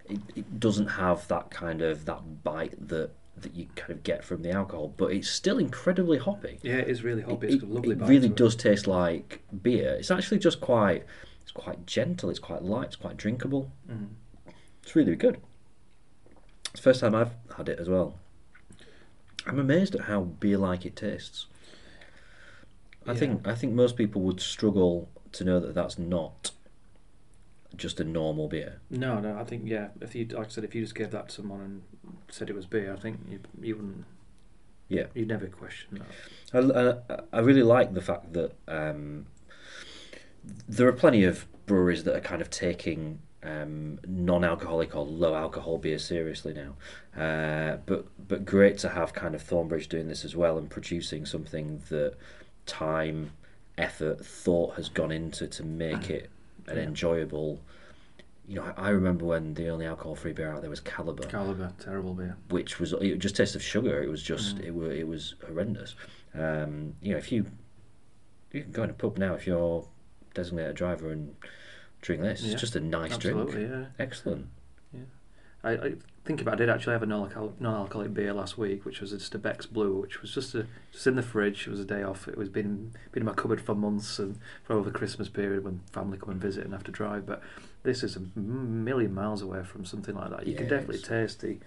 it, 0.08 0.20
it 0.34 0.60
doesn't 0.60 0.88
have 0.88 1.26
that 1.28 1.50
kind 1.50 1.82
of 1.82 2.04
that 2.06 2.42
bite 2.42 2.88
that 2.88 3.10
that 3.36 3.54
you 3.54 3.66
kind 3.76 3.90
of 3.92 4.02
get 4.02 4.24
from 4.24 4.42
the 4.42 4.50
alcohol, 4.50 4.92
but 4.96 5.12
it's 5.12 5.28
still 5.28 5.58
incredibly 5.58 6.18
hoppy. 6.18 6.58
Yeah, 6.62 6.74
it 6.76 6.88
is 6.88 7.02
really 7.02 7.22
hoppy. 7.22 7.48
It, 7.48 7.54
It's 7.54 7.62
got 7.62 7.70
a 7.70 7.74
lovely 7.74 7.92
it 7.96 8.02
really 8.02 8.28
does 8.28 8.56
taste 8.56 8.86
like 8.86 9.42
beer. 9.62 9.94
It's 9.98 10.10
actually 10.10 10.38
just 10.38 10.60
quite 10.60 11.04
it's 11.42 11.52
quite 11.52 11.86
gentle. 11.86 12.30
It's 12.30 12.38
quite 12.38 12.62
light. 12.62 12.88
It's 12.88 12.96
quite 12.96 13.16
drinkable. 13.16 13.70
Mhm. 13.90 14.08
It's 14.82 14.96
really 14.96 15.14
good. 15.16 15.38
It's 16.72 16.80
the 16.80 16.82
first 16.82 17.00
time 17.00 17.14
I've 17.14 17.34
had 17.56 17.68
it 17.68 17.78
as 17.78 17.88
well. 17.88 18.18
I'm 19.46 19.58
amazed 19.58 19.94
at 19.94 20.02
how 20.02 20.20
beer-like 20.22 20.86
it 20.86 20.96
tastes. 20.96 21.46
I 23.06 23.12
Yeah. 23.12 23.18
think 23.18 23.46
I 23.48 23.54
think 23.54 23.72
most 23.74 23.96
people 23.96 24.22
would 24.22 24.40
struggle 24.40 25.08
to 25.32 25.44
know 25.44 25.60
that 25.60 25.74
that's 25.74 25.98
not 25.98 26.52
just 27.76 28.00
a 28.00 28.04
normal 28.04 28.48
beer. 28.48 28.80
No, 28.90 29.18
no, 29.18 29.38
I 29.38 29.44
think 29.44 29.62
yeah. 29.66 29.88
If 30.00 30.14
you, 30.14 30.26
like 30.26 30.46
I 30.46 30.50
said, 30.50 30.64
if 30.64 30.74
you 30.74 30.82
just 30.82 30.94
gave 30.94 31.10
that 31.10 31.28
to 31.30 31.34
someone 31.34 31.60
and 31.60 31.82
said 32.28 32.50
it 32.50 32.54
was 32.56 32.66
beer, 32.66 32.92
I 32.92 32.96
think 33.00 33.20
you, 33.28 33.40
you 33.60 33.76
wouldn't. 33.76 34.04
Yeah. 34.88 35.06
You'd 35.14 35.28
never 35.28 35.46
question 35.46 36.02
that. 36.52 36.66
I, 37.08 37.14
I, 37.14 37.20
I 37.38 37.40
really 37.40 37.62
like 37.62 37.94
the 37.94 38.02
fact 38.02 38.34
that 38.34 38.52
um, 38.68 39.24
there 40.68 40.86
are 40.86 40.92
plenty 40.92 41.24
of 41.24 41.46
breweries 41.64 42.04
that 42.04 42.14
are 42.14 42.20
kind 42.20 42.42
of 42.42 42.50
taking 42.50 43.20
um, 43.42 43.98
non-alcoholic 44.06 44.94
or 44.94 45.04
low-alcohol 45.06 45.78
beer 45.78 45.98
seriously 45.98 46.52
now. 46.52 46.74
Uh, 47.20 47.78
but 47.86 48.06
but 48.28 48.44
great 48.44 48.76
to 48.78 48.90
have 48.90 49.14
kind 49.14 49.34
of 49.34 49.42
Thornbridge 49.42 49.88
doing 49.88 50.08
this 50.08 50.24
as 50.26 50.36
well 50.36 50.58
and 50.58 50.68
producing 50.68 51.24
something 51.24 51.82
that 51.88 52.14
time, 52.66 53.30
effort, 53.78 54.24
thought 54.24 54.74
has 54.76 54.88
gone 54.88 55.10
into 55.12 55.46
to 55.48 55.64
make 55.64 56.10
it 56.10 56.30
an 56.68 56.76
Yeah. 56.76 56.82
enjoyable. 56.84 57.60
You 58.46 58.56
know, 58.56 58.72
I, 58.76 58.86
I 58.86 58.88
remember 58.90 59.24
when 59.24 59.54
the 59.54 59.68
only 59.68 59.86
alcohol-free 59.86 60.32
beer 60.32 60.50
out 60.50 60.60
there 60.60 60.70
was 60.70 60.80
Kaliber 60.80 61.24
Kaliber, 61.30 61.72
terrible 61.78 62.14
beer. 62.14 62.36
which 62.50 62.78
was 62.80 62.92
it 62.92 63.18
just 63.18 63.36
tasted 63.36 63.56
of 63.56 63.62
sugar. 63.62 64.02
It 64.02 64.08
was 64.08 64.22
just 64.22 64.56
Mm. 64.56 64.64
it 64.66 64.74
was 64.74 64.92
it 64.98 65.06
was 65.08 65.34
horrendous. 65.46 65.94
Um, 66.34 66.94
you 67.00 67.12
know, 67.12 67.18
if 67.18 67.30
you 67.32 67.46
you 68.52 68.62
can 68.62 68.72
go 68.72 68.82
in 68.82 68.90
a 68.90 68.94
pub 68.94 69.16
now 69.18 69.34
if 69.34 69.46
you're 69.46 69.86
designated 70.34 70.76
driver 70.76 71.10
and 71.12 71.34
drink 72.00 72.20
this, 72.22 72.42
Yeah, 72.42 72.52
it's 72.52 72.60
just 72.60 72.74
a 72.76 72.80
nice 72.80 73.12
Absolutely, 73.14 73.52
drink. 73.66 73.70
yeah. 73.70 73.84
Excellent. 74.04 74.46
I, 75.64 75.70
I 75.70 75.94
think 76.24 76.40
about. 76.40 76.54
it, 76.54 76.64
I 76.64 76.66
did 76.66 76.70
actually 76.70 76.92
have 76.92 77.02
a 77.02 77.06
non-alcoholic, 77.06 78.14
beer 78.14 78.32
last 78.32 78.56
week, 78.56 78.84
which 78.84 79.00
was 79.00 79.10
just 79.10 79.34
a 79.34 79.38
Beck's 79.38 79.66
Blue, 79.66 80.00
which 80.00 80.22
was 80.22 80.32
just 80.32 80.54
a 80.54 80.66
just 80.92 81.06
in 81.06 81.16
the 81.16 81.22
fridge. 81.22 81.66
It 81.66 81.70
was 81.70 81.80
a 81.80 81.84
day 81.84 82.02
off. 82.02 82.28
It 82.28 82.36
was 82.36 82.48
been 82.48 82.92
been 83.10 83.22
in 83.22 83.26
my 83.26 83.34
cupboard 83.34 83.60
for 83.60 83.74
months 83.74 84.18
and 84.18 84.38
for 84.62 84.74
over 84.74 84.90
the 84.90 84.96
Christmas 84.96 85.28
period 85.28 85.64
when 85.64 85.80
family 85.92 86.18
come 86.18 86.30
and 86.30 86.40
visit 86.40 86.64
and 86.64 86.72
have 86.72 86.84
to 86.84 86.92
drive. 86.92 87.26
But 87.26 87.42
this 87.82 88.02
is 88.02 88.16
a 88.16 88.38
million 88.38 89.14
miles 89.14 89.42
away 89.42 89.64
from 89.64 89.84
something 89.84 90.14
like 90.14 90.30
that. 90.30 90.46
You 90.46 90.54
can 90.54 90.68
definitely 90.68 90.98
taste 90.98 91.40
the 91.40 91.58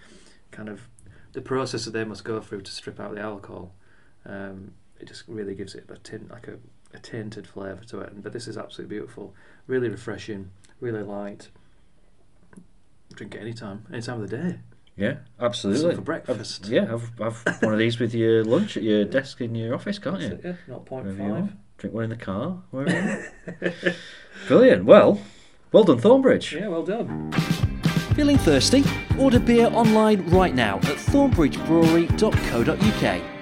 kind 0.50 0.68
of 0.68 0.88
the 1.32 1.42
process 1.42 1.84
that 1.84 1.90
they 1.90 2.04
must 2.04 2.24
go 2.24 2.40
through 2.40 2.62
to 2.62 2.70
strip 2.70 2.98
out 2.98 3.14
the 3.14 3.20
alcohol. 3.20 3.72
Um, 4.24 4.72
it 4.98 5.06
just 5.06 5.24
really 5.28 5.54
gives 5.54 5.74
it 5.74 5.84
a 5.90 5.98
tint 5.98 6.30
like 6.30 6.48
a, 6.48 6.56
a 6.94 6.98
tainted 6.98 7.46
flavour 7.46 7.84
to 7.84 8.00
it. 8.00 8.22
But 8.22 8.32
this 8.32 8.48
is 8.48 8.56
absolutely 8.56 8.96
beautiful, 8.96 9.34
really 9.66 9.90
refreshing, 9.90 10.50
really 10.80 11.02
light. 11.02 11.48
Drink 13.16 13.34
it 13.34 13.40
anytime, 13.40 13.84
any 13.92 14.02
time 14.02 14.22
of 14.22 14.30
the 14.30 14.36
day. 14.36 14.58
Yeah, 14.96 15.16
absolutely. 15.40 15.82
Some 15.82 15.94
for 15.96 16.02
breakfast. 16.02 16.64
Have, 16.64 16.72
yeah, 16.72 16.86
have, 16.86 17.10
have 17.18 17.62
one 17.62 17.72
of 17.72 17.78
these 17.78 17.98
with 17.98 18.14
your 18.14 18.44
lunch 18.44 18.76
at 18.76 18.82
your 18.82 19.04
desk 19.04 19.40
in 19.40 19.54
your 19.54 19.74
office, 19.74 19.98
can't 19.98 20.20
you? 20.20 20.38
Yeah, 20.42 20.52
not 20.68 20.84
point 20.86 21.06
Wherever 21.06 21.22
you 21.22 21.34
five. 21.46 21.52
Drink 21.78 21.94
one 21.94 22.04
in 22.04 22.10
the 22.10 22.16
car. 22.16 22.62
Wherever 22.70 23.32
you. 23.60 23.72
Brilliant. 24.48 24.84
Well, 24.84 25.20
well 25.72 25.84
done, 25.84 25.98
Thornbridge. 25.98 26.52
Yeah, 26.52 26.68
well 26.68 26.84
done. 26.84 27.32
Feeling 28.14 28.38
thirsty? 28.38 28.84
Order 29.18 29.40
beer 29.40 29.66
online 29.66 30.26
right 30.30 30.54
now 30.54 30.76
at 30.78 30.96
thornbridgebrewery.co.uk. 30.96 33.35